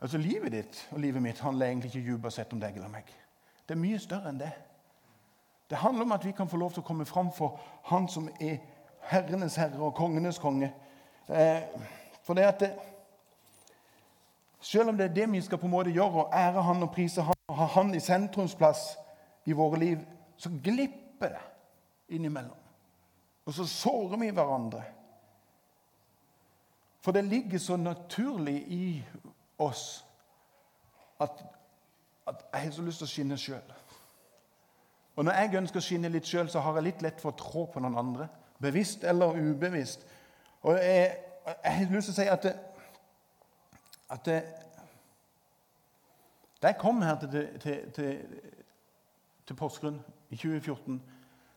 Altså 0.01 0.20
Livet 0.20 0.53
ditt 0.53 0.81
og 0.92 1.01
livet 1.01 1.23
mitt 1.23 1.40
handler 1.40 1.66
egentlig 1.66 1.94
ikke 1.94 2.12
dypere 2.12 2.31
sett 2.31 2.53
om 2.53 2.61
deg 2.61 2.77
eller 2.77 2.92
meg. 2.92 3.09
Det 3.68 3.75
er 3.75 3.81
mye 3.81 3.99
større 3.99 4.29
enn 4.31 4.40
det. 4.40 4.53
Det 5.74 5.80
handler 5.80 6.02
om 6.02 6.12
at 6.12 6.24
vi 6.24 6.32
kan 6.32 6.48
få 6.48 6.56
lov 6.56 6.70
til 6.70 6.84
å 6.84 6.87
komme 6.87 7.04
fram 7.04 7.32
for 7.34 7.56
Han 7.90 8.04
som 8.08 8.28
er 8.40 8.60
herrenes 9.10 9.56
herre 9.58 9.80
og 9.82 9.96
kongenes 9.98 10.38
konge. 10.38 10.68
Eh, 11.26 11.62
for 12.22 12.38
det 12.38 12.44
at 12.46 12.60
det, 12.60 12.68
Selv 14.60 14.88
om 14.88 14.96
det 14.96 15.04
er 15.04 15.14
det 15.14 15.32
vi 15.32 15.40
skal 15.40 15.58
på 15.58 15.66
en 15.66 15.70
måte 15.70 15.90
gjøre, 15.90 16.22
og 16.22 16.30
ære 16.32 16.62
Han 16.62 16.82
og 16.82 16.92
prise 16.94 17.22
Han 17.22 17.34
og 17.48 17.56
ha 17.56 17.66
Han 17.66 17.94
i 17.94 18.00
sentrumsplass 18.00 18.96
i 19.46 19.52
våre 19.52 19.78
liv, 19.78 19.98
så 20.37 20.50
glipper 20.64 21.28
det 21.28 21.42
innimellom. 22.08 22.62
Og 23.46 23.54
så 23.54 23.66
sårer 23.66 24.16
vi 24.16 24.30
hverandre. 24.30 24.82
For 27.00 27.12
det 27.12 27.24
ligger 27.24 27.58
så 27.58 27.76
naturlig 27.76 28.62
i 28.68 29.04
oss 29.58 30.06
at, 31.20 31.44
at 32.26 32.44
jeg 32.52 32.62
har 32.62 32.70
så 32.70 32.82
lyst 32.82 32.98
til 32.98 33.10
å 33.10 33.14
skinne 33.16 33.38
sjøl. 33.38 33.74
Og 35.16 35.24
når 35.24 35.33
jeg 35.33 35.57
ønsker 35.61 35.79
å 35.79 35.85
skinne 35.85 36.11
litt 36.11 36.27
sjøl, 36.27 36.48
så 36.50 36.62
har 36.64 36.79
jeg 36.79 36.88
litt 36.88 37.03
lett 37.05 37.20
for 37.22 37.31
å 37.31 37.38
trå 37.38 37.66
på 37.70 37.83
noen 37.83 37.98
andre. 37.98 38.29
Bevisst 38.62 39.05
eller 39.05 39.37
ubevisst. 39.38 40.07
Og 40.64 40.79
jeg, 40.79 41.16
jeg 41.46 41.72
har 41.77 41.92
lyst 41.92 42.11
til 42.11 42.14
å 42.14 42.18
si 42.18 42.29
at, 42.33 42.46
det, 42.46 42.55
at 44.11 44.29
det, 44.29 44.42
Da 46.62 46.70
jeg 46.72 46.81
kom 46.81 47.03
her 47.05 47.18
til, 47.20 47.48
til, 47.61 47.90
til, 47.92 48.44
til 49.46 49.57
Porsgrunn 49.59 49.98
i 50.33 50.37
2014 50.37 51.03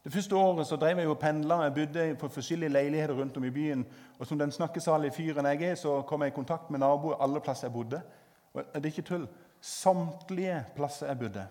Det 0.03 0.11
første 0.13 0.35
året 0.35 0.67
så 0.67 0.75
drev 0.75 0.99
jeg 0.99 1.09
og 1.09 1.19
pendla. 1.19 1.61
Jeg 1.63 1.73
bodde 1.73 2.07
på 2.19 2.29
forskjellige 2.31 2.73
leiligheter 2.73 3.15
rundt 3.15 3.37
om 3.37 3.43
i 3.47 3.51
byen. 3.51 3.85
Og 4.19 4.27
som 4.27 4.39
den 4.39 4.51
snakkesalige 4.51 5.15
fyren 5.15 5.45
jeg 5.45 5.63
er, 5.71 5.75
så 5.75 6.01
kom 6.01 6.21
jeg 6.21 6.31
i 6.31 6.35
kontakt 6.35 6.69
med 6.71 6.79
naboer 6.79 7.21
alle 7.23 7.41
plasser 7.41 7.67
jeg 7.67 7.73
bodde. 7.73 8.01
Og 8.53 8.63
det 8.73 8.85
er 8.85 8.91
ikke 8.91 9.07
tull. 9.07 9.27
Samtlige 9.61 10.61
plasser 10.75 11.07
jeg 11.07 11.19
bodde, 11.19 11.47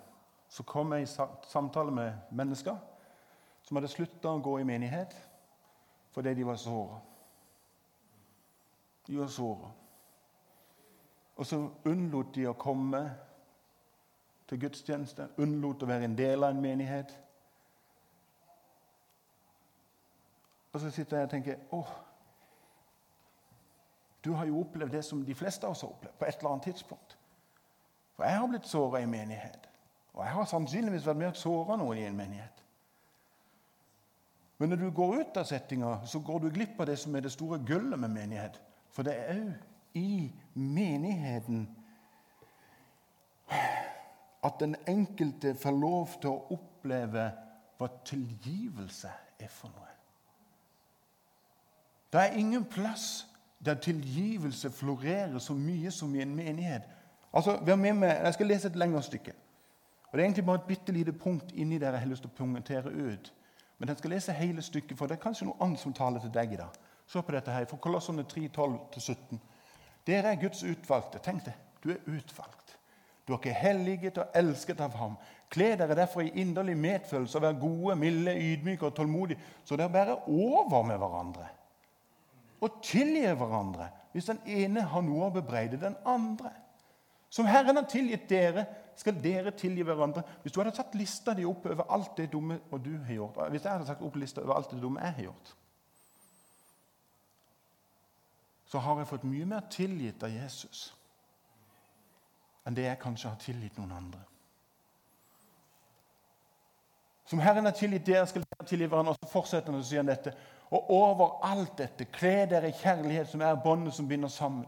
så 0.48 0.62
kom 0.62 0.92
jeg 0.92 1.02
i 1.02 1.10
samtale 1.48 1.90
med 1.90 2.12
mennesker 2.30 2.76
som 3.62 3.76
hadde 3.76 3.90
slutta 3.90 4.30
å 4.30 4.42
gå 4.42 4.58
i 4.60 4.68
menighet 4.68 5.16
fordi 6.14 6.32
de 6.34 6.46
var 6.48 6.56
såra. 6.56 7.00
De 9.06 9.18
var 9.18 9.28
såra. 9.28 9.68
Og 11.36 11.46
så 11.46 11.58
unnlot 11.84 12.30
de 12.34 12.46
å 12.48 12.54
komme 12.56 13.02
til 14.48 14.62
gudstjeneste, 14.62 15.28
unnlot 15.42 15.82
å 15.82 15.90
være 15.90 16.08
en 16.08 16.16
del 16.16 16.46
av 16.46 16.54
en 16.54 16.62
menighet. 16.62 17.12
Og 20.72 20.80
så 20.80 20.90
sitter 20.94 21.20
jeg 21.20 21.28
og 21.28 21.34
tenker 21.34 21.76
åh, 21.76 21.92
du 24.24 24.32
har 24.32 24.48
jo 24.48 24.60
opplevd 24.60 24.96
det 24.96 25.04
som 25.04 25.20
de 25.24 25.34
fleste 25.34 25.66
av 25.66 25.76
oss 25.76 25.84
har 25.84 25.92
opplevd 25.92 26.18
på 26.18 26.26
et 26.26 26.38
eller 26.38 26.50
annet 26.54 26.70
tidspunkt. 26.70 27.18
For 28.16 28.24
jeg 28.24 28.40
har 28.40 28.48
blitt 28.50 28.66
såra 28.66 29.00
i 29.04 29.06
menighet. 29.10 29.68
Og 30.16 30.24
jeg 30.24 30.32
har 30.32 30.48
sannsynligvis 30.48 31.06
vært 31.06 31.20
med 31.20 31.28
og 31.34 31.40
såra 31.40 31.76
noen 31.76 32.00
i 32.00 32.06
en 32.08 32.16
menighet. 32.16 32.62
Men 34.58 34.72
når 34.72 34.76
du 34.80 34.90
går 34.96 35.18
ut 35.20 35.36
av 35.36 35.44
settinga, 35.44 35.98
så 36.08 36.20
går 36.24 36.38
du 36.40 36.50
glipp 36.50 36.80
av 36.80 36.88
det 36.88 36.96
som 36.98 37.14
er 37.16 37.26
det 37.26 37.32
store 37.34 37.58
gullet 37.68 38.00
med 38.00 38.14
menighet. 38.14 38.56
For 38.96 39.04
det 39.04 39.16
er 39.20 39.34
òg 39.34 39.50
i 39.96 40.32
menigheten 40.54 41.66
at 44.44 44.56
den 44.60 44.76
enkelte 44.88 45.54
får 45.54 45.76
lov 45.76 46.16
til 46.20 46.32
å 46.32 46.56
oppleve 46.56 47.28
hva 47.76 47.88
tilgivelse 48.08 49.12
er 49.40 49.52
for 49.52 49.72
noe. 49.72 49.92
Det 52.12 52.22
er 52.22 52.38
ingen 52.40 52.64
plass 52.64 53.26
der 53.64 53.80
tilgivelse 53.82 54.70
florerer 54.70 55.38
så 55.38 55.56
mye 55.56 55.90
som 55.90 56.14
i 56.14 56.22
en 56.22 56.36
menighet. 56.36 56.84
Altså, 57.32 57.58
vær 57.64 57.76
med 57.76 57.92
meg, 57.92 58.08
Jeg 58.08 58.34
skal 58.34 58.46
lese 58.46 58.68
et 58.68 58.76
lengre 58.76 59.02
stykke. 59.02 59.32
Og 60.16 60.18
Det 60.18 60.24
er 60.24 60.26
egentlig 60.26 60.46
bare 60.46 60.56
et 60.56 60.68
bitte 60.68 60.92
lite 60.92 61.12
punkt 61.12 61.50
inni 61.52 61.78
der 61.78 61.90
jeg 61.90 62.00
har 62.00 62.08
lyst 62.08 62.22
til 62.24 62.30
å 62.30 62.36
punktere 62.36 62.88
ut. 62.88 63.32
Men 63.78 63.88
jeg 63.88 63.98
skal 63.98 64.10
lese 64.10 64.32
hele 64.32 64.62
stykket, 64.62 64.96
for 64.96 65.06
det 65.06 65.18
er 65.18 65.20
kanskje 65.20 65.44
noe 65.44 65.58
annet 65.60 65.80
som 65.82 65.92
taler 65.92 66.22
til 66.24 66.30
deg 66.32 66.54
i 66.54 66.56
dag. 66.56 66.78
Se 67.06 67.20
på 67.20 67.34
dette 67.34 67.52
her, 67.52 67.66
fra 67.68 67.76
Kolossene 67.76 68.24
3, 68.24 68.46
12-17. 68.48 69.42
Dere 70.08 70.30
er 70.32 70.38
Guds 70.40 70.62
utvalgte. 70.64 71.20
Tenk 71.20 71.44
det. 71.44 71.52
Du 71.84 71.90
er 71.92 72.00
utvalgt. 72.08 72.72
Du 73.28 73.34
er 73.34 73.58
helliget 73.60 74.22
og 74.22 74.38
elsket 74.40 74.80
av 74.80 74.96
ham. 74.96 75.18
Kle 75.52 75.68
dere 75.76 75.98
derfor 76.00 76.24
i 76.24 76.32
inderlig 76.40 76.78
medfølelse 76.80 77.36
og 77.36 77.44
vær 77.44 77.60
gode, 77.60 77.98
milde, 78.00 78.32
ydmyke 78.54 78.88
og 78.88 78.96
tålmodige, 78.96 79.44
så 79.68 79.76
dere 79.76 79.92
bærer 79.92 80.30
over 80.30 80.82
med 80.82 80.96
hverandre. 80.96 81.50
Og 82.64 82.80
tilgir 82.80 83.36
hverandre 83.36 83.92
hvis 84.16 84.32
den 84.32 84.40
ene 84.48 84.80
har 84.80 85.04
noe 85.04 85.28
å 85.28 85.36
bebreide 85.36 85.76
den 85.76 86.00
andre. 86.08 86.56
Som 87.28 87.44
Herren 87.52 87.76
har 87.76 87.84
tilgitt 87.84 88.30
dere, 88.32 88.64
skal 88.96 89.18
dere 89.22 89.52
tilgi 89.56 89.84
hverandre. 89.84 90.22
Hvis 90.42 90.54
du 90.54 90.60
hadde 90.60 90.74
tatt 90.76 90.94
lista 90.96 91.34
di 91.36 91.44
opp 91.48 91.66
over 91.68 91.88
alt 91.92 92.16
det 92.16 92.30
dumme 92.32 92.58
og 92.70 92.82
du 92.84 92.94
har 92.96 93.14
gjort, 93.14 93.40
hvis 93.52 93.64
jeg 93.64 93.72
hadde 93.72 93.88
tatt 93.88 94.04
opp 94.04 94.16
lista 94.16 94.42
over 94.42 94.56
alt 94.56 94.70
det 94.72 94.82
dumme 94.82 95.02
jeg 95.04 95.18
har 95.18 95.28
gjort, 95.28 95.56
så 98.66 98.80
har 98.82 98.98
jeg 98.98 99.10
fått 99.12 99.26
mye 99.28 99.46
mer 99.46 99.66
tilgitt 99.70 100.24
av 100.26 100.32
Jesus 100.32 100.88
enn 102.66 102.74
det 102.74 102.88
jeg 102.88 102.98
kanskje 102.98 103.30
har 103.30 103.38
tilgitt 103.38 103.76
noen 103.78 103.92
andre. 103.94 104.24
Som 107.30 107.38
Herren 107.42 107.66
har 107.66 107.74
tilgitt 107.74 108.06
dere, 108.06 108.26
skal 108.26 108.42
dere 108.42 108.66
tilgi 108.66 108.88
hverandre. 108.90 109.14
Og 109.14 109.20
så 109.22 109.30
fortsetter 109.30 109.74
han 109.74 109.84
sier 109.86 110.02
han 110.02 110.10
dette. 110.10 110.32
Og 110.74 110.90
over 110.90 111.38
alt 111.46 111.76
dette, 111.78 112.08
kle 112.10 112.46
dere 112.50 112.70
i 112.70 112.74
kjærlighet, 112.74 113.30
som 113.30 113.42
er 113.42 113.58
båndet 113.62 113.94
som 113.94 114.08
binder 114.10 114.30
sammen 114.30 114.66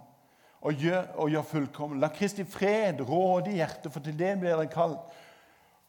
og 0.61 0.75
gjør, 0.75 1.05
og 1.17 1.31
gjør 1.31 1.47
fullkommen. 1.47 2.01
La 2.03 2.11
Kristi 2.15 2.45
fred 2.45 3.01
råde 3.07 3.53
i 3.53 3.59
hjertet, 3.61 3.91
for 3.93 4.05
til 4.05 4.17
det 4.19 4.35
blir 4.41 4.57
dere 4.57 4.71
kalt, 4.73 5.19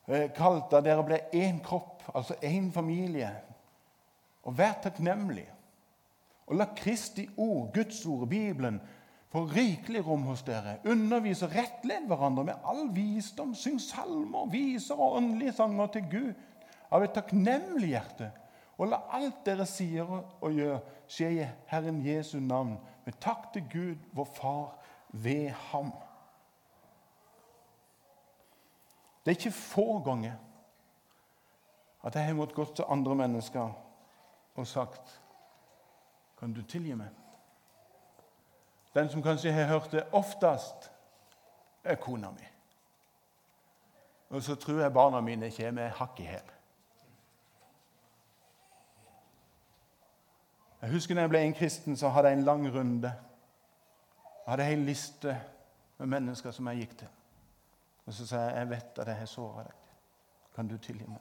eh, 0.08 0.30
kalt 0.36 0.70
da 0.72 0.82
dere 0.86 1.06
ble 1.06 1.22
én 1.34 1.62
kropp, 1.66 2.04
altså 2.14 2.38
én 2.44 2.72
familie. 2.72 3.32
Og 4.44 4.58
vær 4.58 4.80
takknemlig. 4.84 5.48
Og 6.48 6.56
la 6.56 6.66
Kristi 6.76 7.30
ord, 7.38 7.74
Guds 7.74 8.06
ord, 8.06 8.28
Bibelen, 8.30 8.82
få 9.30 9.44
rikelig 9.46 10.02
rom 10.08 10.24
hos 10.26 10.42
dere. 10.42 10.80
Undervis 10.86 11.44
og 11.46 11.54
rettled 11.54 12.08
hverandre 12.10 12.44
med 12.44 12.54
all 12.66 12.88
visdom. 12.94 13.54
Syng 13.54 13.78
salmer, 13.82 14.50
viser 14.50 14.98
og 14.98 15.20
åndelige 15.20 15.54
sanger 15.54 15.88
til 15.94 16.08
Gud 16.10 16.34
av 16.90 17.06
et 17.06 17.14
takknemlig 17.14 17.92
hjerte. 17.94 18.32
Og 18.80 18.90
la 18.90 19.04
alt 19.14 19.44
dere 19.46 19.68
sier 19.70 20.08
og 20.10 20.56
gjør, 20.56 20.80
skje 21.10 21.30
i 21.36 21.46
Herren 21.70 22.00
Jesu 22.06 22.40
navn 22.40 22.78
men 23.06 23.16
takk 23.22 23.52
til 23.54 23.66
Gud, 23.72 23.96
vår 24.14 24.28
Far, 24.36 24.76
ved 25.10 25.50
ham. 25.50 25.92
Det 29.26 29.32
er 29.32 29.38
ikke 29.38 29.52
få 29.52 30.00
ganger 30.06 30.36
at 32.04 32.16
jeg 32.16 32.26
har 32.26 32.34
måttet 32.34 32.56
gå 32.56 32.66
til 32.66 32.86
andre 32.88 33.16
mennesker 33.16 33.72
og 34.56 34.68
sagt 34.68 35.22
Kan 36.40 36.54
du 36.54 36.62
tilgi 36.64 36.94
meg? 36.96 37.10
Den 38.96 39.10
som 39.10 39.24
kanskje 39.24 39.52
har 39.52 39.68
hørt 39.68 39.92
det 39.92 40.06
oftest, 40.16 40.92
er 41.84 41.96
kona 41.96 42.32
mi. 42.32 42.46
Og 44.30 44.44
så 44.44 44.56
tror 44.56 44.80
jeg 44.82 44.94
barna 44.94 45.22
mine 45.22 45.52
kommer 45.52 45.92
hakk 46.00 46.20
i 46.20 46.30
hæl. 46.30 46.52
Jeg 50.82 50.92
husker 50.92 51.16
da 51.16 51.22
jeg 51.22 51.30
ble 51.30 51.42
en 51.44 51.54
kristen, 51.54 51.98
så 51.98 52.10
hadde 52.10 52.30
jeg 52.32 52.38
en 52.40 52.46
lang 52.48 52.68
runde. 52.76 53.14
Jeg 54.46 54.52
hadde 54.52 54.74
en 54.74 54.86
liste 54.86 55.42
med 55.98 56.08
mennesker 56.08 56.52
som 56.52 56.68
jeg 56.68 56.86
gikk 56.86 56.98
til. 57.02 57.08
Og 58.06 58.14
så 58.14 58.28
sa 58.28 58.44
jeg 58.48 58.58
jeg 58.58 58.70
vet 58.70 59.00
at 59.00 59.08
jeg 59.08 59.20
har 59.20 59.26
såra 59.30 59.64
deg. 59.64 59.76
Kan 60.56 60.68
du 60.68 60.78
tilgi 60.78 61.08
meg? 61.08 61.20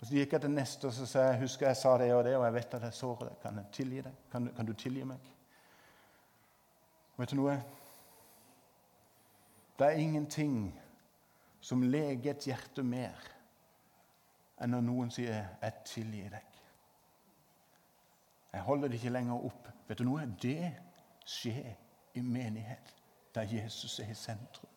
Og 0.00 0.06
Så 0.06 0.14
gikk 0.14 0.32
jeg 0.32 0.40
til 0.40 0.50
neste 0.50 0.86
og 0.86 0.92
så 0.92 1.06
sa 1.06 1.24
jeg 1.30 1.40
husker 1.40 1.66
jeg 1.66 1.76
sa 1.76 1.98
det 1.98 2.14
og 2.14 2.24
det, 2.24 2.36
og 2.36 2.44
jeg 2.44 2.54
vet 2.54 2.74
at 2.74 2.82
jeg 2.82 2.92
såra 2.92 3.28
deg. 3.28 3.38
Kan 3.42 3.56
jeg 3.56 3.72
tilgi 3.72 4.00
deg? 4.00 4.18
Kan, 4.32 4.48
kan 4.56 4.66
du 4.66 4.72
tilgi 4.72 5.04
meg? 5.04 5.30
Vet 7.16 7.30
du 7.30 7.36
noe? 7.36 7.56
Det 9.78 9.86
er 9.86 10.00
ingenting 10.00 10.58
som 11.60 11.82
leger 11.82 12.30
et 12.30 12.48
hjerte 12.48 12.84
mer 12.84 13.32
enn 14.62 14.72
når 14.72 14.84
noen 14.84 15.10
sier 15.10 15.34
'jeg 15.60 15.72
tilgir 15.84 16.30
deg'. 16.30 16.55
Jeg 18.56 18.64
holder 18.64 18.88
det 18.88 18.94
ikke 18.94 19.12
lenger 19.12 19.44
opp. 19.44 19.68
Vet 19.88 19.98
du 20.00 20.06
noe? 20.08 20.22
Det 20.42 20.70
skjer 21.28 21.74
i 22.16 22.22
menighet, 22.24 22.94
der 23.34 23.42
Jesus 23.52 23.98
er 24.00 24.08
i 24.10 24.14
sentrum. 24.16 24.70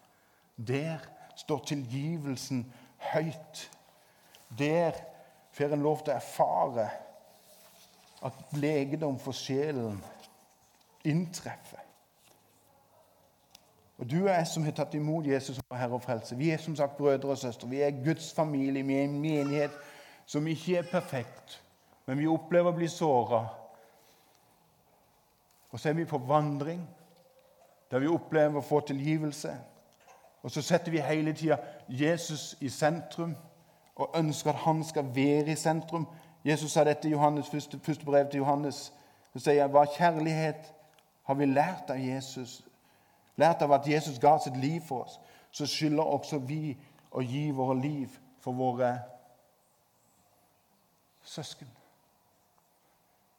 Der 0.67 0.99
står 1.39 1.63
tilgivelsen 1.65 2.65
høyt. 3.13 3.61
Der 4.57 4.91
får 5.51 5.73
en 5.73 5.85
lov 5.85 6.01
til 6.03 6.11
å 6.11 6.17
erfare 6.19 6.89
at 8.27 8.57
legedom 8.59 9.15
for 9.23 9.31
sjelen 9.31 10.01
inntreffer. 11.07 11.85
Og 13.99 14.11
Du 14.11 14.17
og 14.25 14.29
jeg 14.33 14.47
som 14.47 14.67
har 14.67 14.75
tatt 14.75 14.99
imot 14.99 15.27
Jesus 15.27 15.55
som 15.55 15.77
Herre 15.77 15.95
og 15.95 16.03
Frelse, 16.03 16.35
vi 16.35 16.51
er 16.51 16.59
som 16.59 16.75
sagt 16.75 16.97
brødre 16.97 17.31
og 17.31 17.37
søstre. 17.37 17.67
Vi 17.71 17.79
er 17.81 18.03
Guds 18.03 18.33
familie. 18.33 18.83
Vi 18.83 18.95
er 18.99 19.07
en 19.07 19.21
menighet 19.21 19.71
som 20.25 20.47
ikke 20.47 20.77
er 20.77 20.91
perfekt, 20.91 21.61
men 22.05 22.19
vi 22.19 22.27
opplever 22.27 22.71
å 22.71 22.75
bli 22.75 22.91
såra. 22.91 23.45
Og 25.69 25.79
så 25.79 25.89
er 25.89 25.93
vi 25.93 26.05
på 26.05 26.17
vandring, 26.17 26.89
der 27.91 27.99
vi 27.99 28.07
opplever 28.07 28.59
å 28.59 28.65
få 28.65 28.79
tilgivelse. 28.79 29.53
Og 30.43 30.51
så 30.51 30.61
setter 30.61 30.91
vi 30.91 31.03
hele 31.03 31.33
tida 31.33 31.57
Jesus 31.89 32.55
i 32.61 32.69
sentrum 32.69 33.35
og 33.95 34.15
ønsker 34.15 34.49
at 34.49 34.63
han 34.63 34.83
skal 34.83 35.15
være 35.15 35.51
i 35.51 35.55
sentrum. 35.55 36.07
Jesus 36.45 36.71
sa 36.71 36.83
dette 36.83 37.07
i 37.07 37.11
Johannes, 37.11 37.49
første, 37.49 37.79
første 37.83 38.05
brev 38.05 38.29
til 38.29 38.37
Johannes. 38.37 38.93
Så 39.33 39.43
sier 39.43 39.61
han, 39.61 39.71
Hva 39.71 39.85
kjærlighet 39.97 40.73
har 41.27 41.35
vi 41.35 41.45
lært 41.45 41.91
av 41.91 41.99
Jesus? 41.99 42.61
Lært 43.37 43.61
av 43.61 43.73
at 43.75 43.87
Jesus 43.87 44.19
ga 44.19 44.37
sitt 44.39 44.57
liv 44.57 44.81
for 44.87 45.03
oss. 45.03 45.19
Så 45.51 45.65
skylder 45.65 46.03
også 46.03 46.39
vi 46.39 46.77
å 47.11 47.21
gi 47.21 47.49
våre 47.51 47.75
liv 47.81 48.15
for 48.39 48.55
våre 48.55 48.93
søsken. 51.23 51.67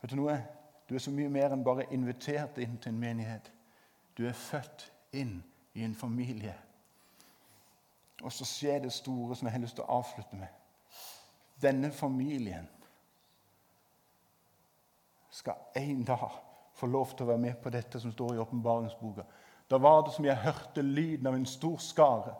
Vet 0.02 0.12
du 0.12 0.20
noe? 0.20 0.59
Du 0.90 0.94
er 0.94 0.98
så 0.98 1.12
mye 1.14 1.30
mer 1.30 1.52
enn 1.54 1.62
bare 1.62 1.86
invitert 1.94 2.58
inn 2.58 2.74
til 2.82 2.90
en 2.90 2.98
menighet. 2.98 3.46
Du 4.18 4.24
er 4.26 4.34
født 4.34 4.88
inn 5.14 5.36
i 5.78 5.84
en 5.86 5.94
familie. 5.94 6.56
Og 8.24 8.32
så 8.34 8.44
skjer 8.44 8.82
det 8.82 8.90
store 8.92 9.36
som 9.38 9.46
jeg 9.46 9.54
har 9.54 9.62
lyst 9.62 9.78
til 9.78 9.86
å 9.86 10.00
avslutte 10.00 10.36
med. 10.36 10.50
Denne 11.62 11.92
familien 11.94 12.66
skal 15.30 15.78
en 15.78 16.02
dag 16.04 16.40
få 16.74 16.88
lov 16.90 17.14
til 17.14 17.28
å 17.28 17.30
være 17.30 17.44
med 17.44 17.60
på 17.62 17.70
dette 17.70 18.00
som 18.02 18.10
står 18.12 18.34
i 18.34 18.42
åpenbaringsboka. 18.42 19.28
Da 19.70 19.78
var 19.78 20.02
det 20.02 20.16
som 20.16 20.26
jeg 20.26 20.42
hørte 20.42 20.82
lyden 20.82 21.30
av 21.30 21.38
en 21.38 21.46
stor 21.46 21.78
skare. 21.78 22.34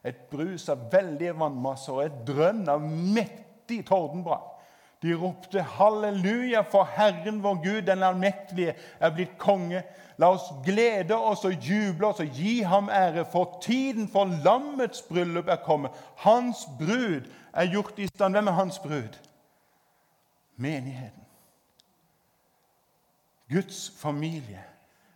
Et 0.00 0.24
brus 0.30 0.70
av 0.72 0.88
veldige 0.92 1.36
vannmasser 1.36 1.92
og 1.92 2.06
et 2.06 2.20
drønn 2.26 2.64
av 2.72 2.80
mektig 2.80 3.82
tordenbrak. 3.92 4.56
De 5.02 5.14
ropte 5.14 5.62
'Halleluja, 5.62 6.60
for 6.60 6.84
Herren 6.84 7.42
vår 7.42 7.54
Gud, 7.54 7.82
den 7.82 8.02
allmektige, 8.02 8.74
er 9.00 9.10
blitt 9.10 9.38
konge'. 9.38 9.82
La 10.18 10.28
oss 10.28 10.50
glede 10.64 11.16
oss 11.16 11.44
og 11.44 11.52
juble 11.52 12.06
oss 12.06 12.20
og 12.20 12.26
gi 12.36 12.60
ham 12.60 12.90
ære, 12.92 13.24
for 13.32 13.58
tiden 13.62 14.08
for 14.08 14.28
lammets 14.44 15.02
bryllup 15.02 15.48
er 15.48 15.56
kommet. 15.64 15.90
Hans 16.16 16.68
brud 16.78 17.24
er 17.54 17.70
gjort 17.72 17.98
i 17.98 18.06
stand. 18.06 18.34
Hvem 18.34 18.46
er 18.46 18.52
hans 18.52 18.78
brud? 18.78 19.16
Menigheten. 20.56 21.24
Guds 23.52 23.92
familie 23.96 24.64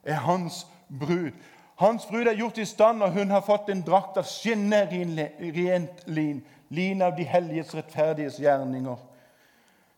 er 0.05 0.15
hans 0.15 0.67
brud. 1.01 1.31
Hans 1.77 2.07
brud 2.07 2.27
er 2.27 2.35
gjort 2.35 2.59
i 2.59 2.65
stand, 2.65 3.03
og 3.03 3.13
hun 3.13 3.31
har 3.31 3.41
fått 3.41 3.69
en 3.69 3.83
drakt 3.83 4.17
av 4.17 4.25
skinnerent 4.25 6.07
lin, 6.07 6.43
lin 6.71 7.03
av 7.03 7.17
de 7.17 7.27
helliges 7.29 7.75
rettferdiges 7.75 8.41
gjerninger. 8.41 8.97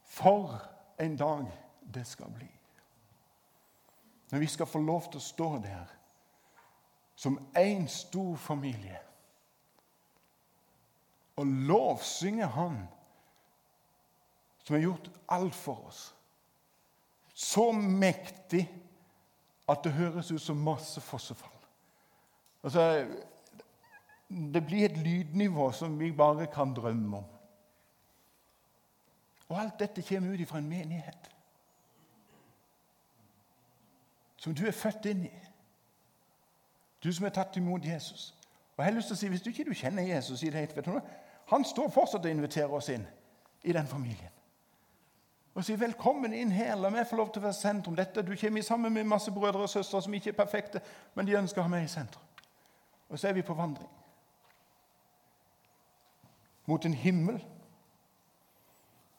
For 0.06 0.60
en 0.98 1.16
dag 1.16 1.46
det 1.94 2.06
skal 2.06 2.30
bli. 2.34 2.50
Når 4.30 4.38
vi 4.38 4.46
skal 4.46 4.66
få 4.66 4.78
lov 4.78 5.10
til 5.10 5.20
å 5.20 5.26
stå 5.26 5.50
der 5.62 5.92
som 7.16 7.38
én 7.56 7.86
stor 7.88 8.36
familie 8.36 8.98
og 11.36 11.46
lovsynge 11.46 12.46
Han 12.46 12.78
som 14.66 14.74
har 14.74 14.82
gjort 14.82 15.10
alt 15.30 15.54
for 15.54 15.86
oss. 15.86 16.14
Så 17.34 17.72
mektig 17.72 18.64
at 19.68 19.84
det 19.84 19.92
høres 19.94 20.30
ut 20.32 20.42
som 20.42 20.58
masse 20.58 21.00
fossefall. 21.00 21.52
Altså, 22.64 23.06
det 24.28 24.62
blir 24.66 24.88
et 24.88 24.98
lydnivå 24.98 25.68
som 25.72 25.94
vi 26.00 26.10
bare 26.12 26.48
kan 26.50 26.74
drømme 26.74 27.20
om. 27.20 27.28
Og 29.48 29.60
alt 29.60 29.78
dette 29.78 30.02
kommer 30.02 30.34
ut 30.34 30.48
fra 30.48 30.58
en 30.58 30.68
menighet 30.68 31.32
som 34.36 34.54
du 34.54 34.66
er 34.66 34.72
født 34.72 35.06
inn 35.10 35.24
i. 35.26 35.32
Du 37.02 37.12
som 37.12 37.26
er 37.26 37.32
tatt 37.34 37.56
imot 37.56 37.84
Jesus. 37.84 38.34
Og 38.76 38.84
jeg 38.84 38.92
har 38.92 38.96
lyst 38.96 39.08
til 39.10 39.16
å 39.16 39.18
si, 39.18 39.28
Hvis 39.28 39.42
du 39.42 39.50
ikke 39.50 39.64
du 39.64 39.74
kjenner 39.74 40.02
Jesus 40.02 40.42
i 40.42 40.50
det, 40.50 40.76
vet 40.76 40.84
du, 40.84 41.00
Han 41.46 41.64
står 41.64 41.88
fortsatt 41.90 42.24
og 42.24 42.30
inviterer 42.30 42.72
oss 42.72 42.88
inn 42.88 43.06
i 43.62 43.72
den 43.72 43.86
familien. 43.86 44.30
Og 45.54 45.64
sier 45.64 45.76
'velkommen 45.76 46.32
inn 46.32 46.52
her', 46.52 46.74
la 46.74 46.90
meg 46.90 47.06
få 47.06 47.16
lov 47.16 47.32
til 47.32 47.40
å 47.40 47.42
være 47.42 47.52
sentrum. 47.52 47.96
Dette, 47.96 48.22
Du 48.22 48.36
kommer 48.36 48.62
sammen 48.62 48.92
med 48.92 49.04
masse 49.04 49.30
brødre 49.30 49.62
og 49.62 49.68
søstre 49.68 50.02
som 50.02 50.14
ikke 50.14 50.30
er 50.30 50.44
perfekte, 50.44 50.80
men 51.14 51.26
de 51.26 51.38
ønsker 51.38 51.60
å 51.60 51.62
ha 51.62 51.68
meg 51.68 51.84
i 51.84 51.88
sentrum. 51.88 52.22
Og 53.08 53.18
så 53.18 53.28
er 53.28 53.32
vi 53.32 53.42
på 53.42 53.54
vandring 53.54 53.88
mot 56.66 56.84
en 56.84 56.94
himmel. 56.94 57.44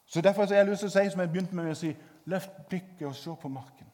Så 0.07 0.21
Derfor 0.21 0.45
har 0.45 0.55
jeg 0.55 0.65
lyst 0.65 0.79
til 0.79 0.89
å 0.89 0.95
si 0.95 1.09
som 1.11 1.21
jeg 1.21 1.31
begynte 1.31 1.55
med 1.55 1.71
å 1.71 1.75
si, 1.75 1.91
løft 2.31 2.53
blikket 2.69 3.07
og 3.09 3.15
se 3.15 3.33
på 3.41 3.51
marken. 3.51 3.89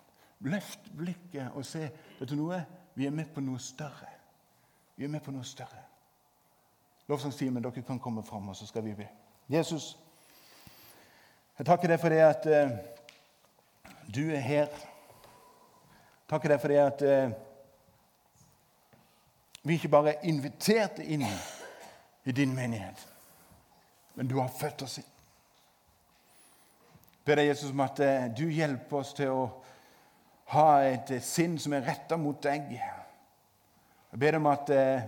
Løft 0.45 0.91
blikket 0.97 1.55
og 1.55 1.65
se. 1.65 1.87
Vet 2.19 2.29
du 2.29 2.35
noe? 2.37 2.59
Vi 2.93 3.07
er 3.07 3.15
med 3.15 3.31
på 3.33 3.41
noe 3.41 3.59
større. 3.59 4.11
Vi 4.95 5.07
er 5.07 5.09
med 5.09 5.23
på 5.25 5.33
noe 5.33 5.43
større. 5.43 5.81
Lovsangstimen, 7.09 7.63
dere 7.63 7.81
kan 7.83 7.99
komme 7.99 8.23
fram, 8.23 8.49
og 8.49 8.55
så 8.55 8.67
skal 8.69 8.83
vi 8.85 8.93
be. 8.95 9.07
Jesus, 9.49 9.97
jeg 11.57 11.65
takker 11.65 11.91
deg 11.91 11.99
for 11.99 12.13
det 12.13 12.21
at 12.23 12.45
uh, 12.45 12.75
du 14.15 14.21
er 14.29 14.43
her. 14.45 14.69
Takker 16.29 16.53
deg 16.53 16.61
for 16.61 16.71
det 16.71 16.79
at 16.83 17.01
uh, 17.01 17.33
vi 19.63 19.79
ikke 19.79 19.91
bare 19.91 20.13
er 20.13 20.29
invitert 20.29 21.01
inn 21.03 21.25
i 22.23 22.31
din 22.31 22.55
menighet, 22.55 23.07
men 24.15 24.27
du 24.27 24.37
har 24.39 24.51
født 24.59 24.85
oss 24.85 24.97
inn. 25.01 25.12
Ber 27.23 27.39
deg, 27.39 27.47
Jesus, 27.53 27.71
om 27.71 27.83
at 27.85 27.99
uh, 28.03 28.25
du 28.35 28.47
hjelper 28.51 28.99
oss 28.99 29.13
til 29.15 29.31
å 29.31 29.43
ha 30.53 30.83
et 30.85 31.09
sinn 31.23 31.57
som 31.61 31.73
er 31.73 31.85
retta 31.87 32.17
mot 32.19 32.39
deg. 32.43 32.73
Jeg 32.73 34.19
ber 34.19 34.35
deg 34.35 34.41
om 34.41 34.49
at 34.51 34.69
eh, 34.69 35.05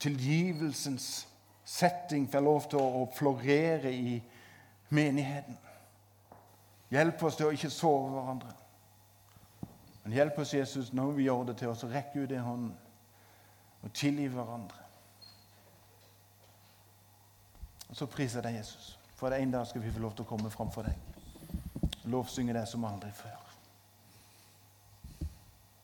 tilgivelsens 0.00 1.26
setting 1.68 2.28
får 2.32 2.44
lov 2.44 2.68
til 2.72 2.80
å 2.80 3.02
florere 3.12 3.92
i 3.92 4.14
menigheten. 4.88 5.58
Hjelp 6.88 7.22
oss 7.28 7.36
til 7.36 7.50
å 7.50 7.52
ikke 7.52 7.70
sove 7.72 8.14
hverandre. 8.14 8.54
Men 10.04 10.16
hjelp 10.16 10.38
oss, 10.40 10.54
Jesus, 10.56 10.92
når 10.96 11.12
vi 11.18 11.26
gjør 11.26 11.50
det 11.50 11.58
til 11.60 11.68
oss, 11.68 11.84
å 11.84 11.92
rekke 11.92 12.24
ut 12.24 12.32
i 12.32 12.40
hånden 12.40 12.72
og 13.84 13.92
tilgi 13.92 14.30
hverandre. 14.32 14.86
Og 17.88 17.96
Så 17.96 18.08
priser 18.08 18.40
jeg 18.40 18.48
deg, 18.48 18.62
Jesus, 18.62 18.94
for 19.20 19.36
en 19.36 19.52
dag 19.52 19.68
skal 19.68 19.84
vi 19.84 19.92
få 19.92 20.00
lov 20.00 20.16
til 20.16 20.24
å 20.24 20.30
komme 20.32 20.50
framfor 20.52 20.88
deg 20.88 21.07
lovsynge 22.10 22.54
deg 22.56 22.68
som 22.68 22.84
aldri 22.88 23.10
før. 23.14 23.44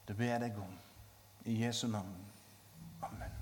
Det 0.09 0.17
ber 0.17 0.33
jeg 0.33 0.41
deg 0.41 0.59
om. 0.61 0.77
I 1.45 1.61
Jesu 1.65 1.87
navn. 1.89 2.15
Amen. 3.03 3.34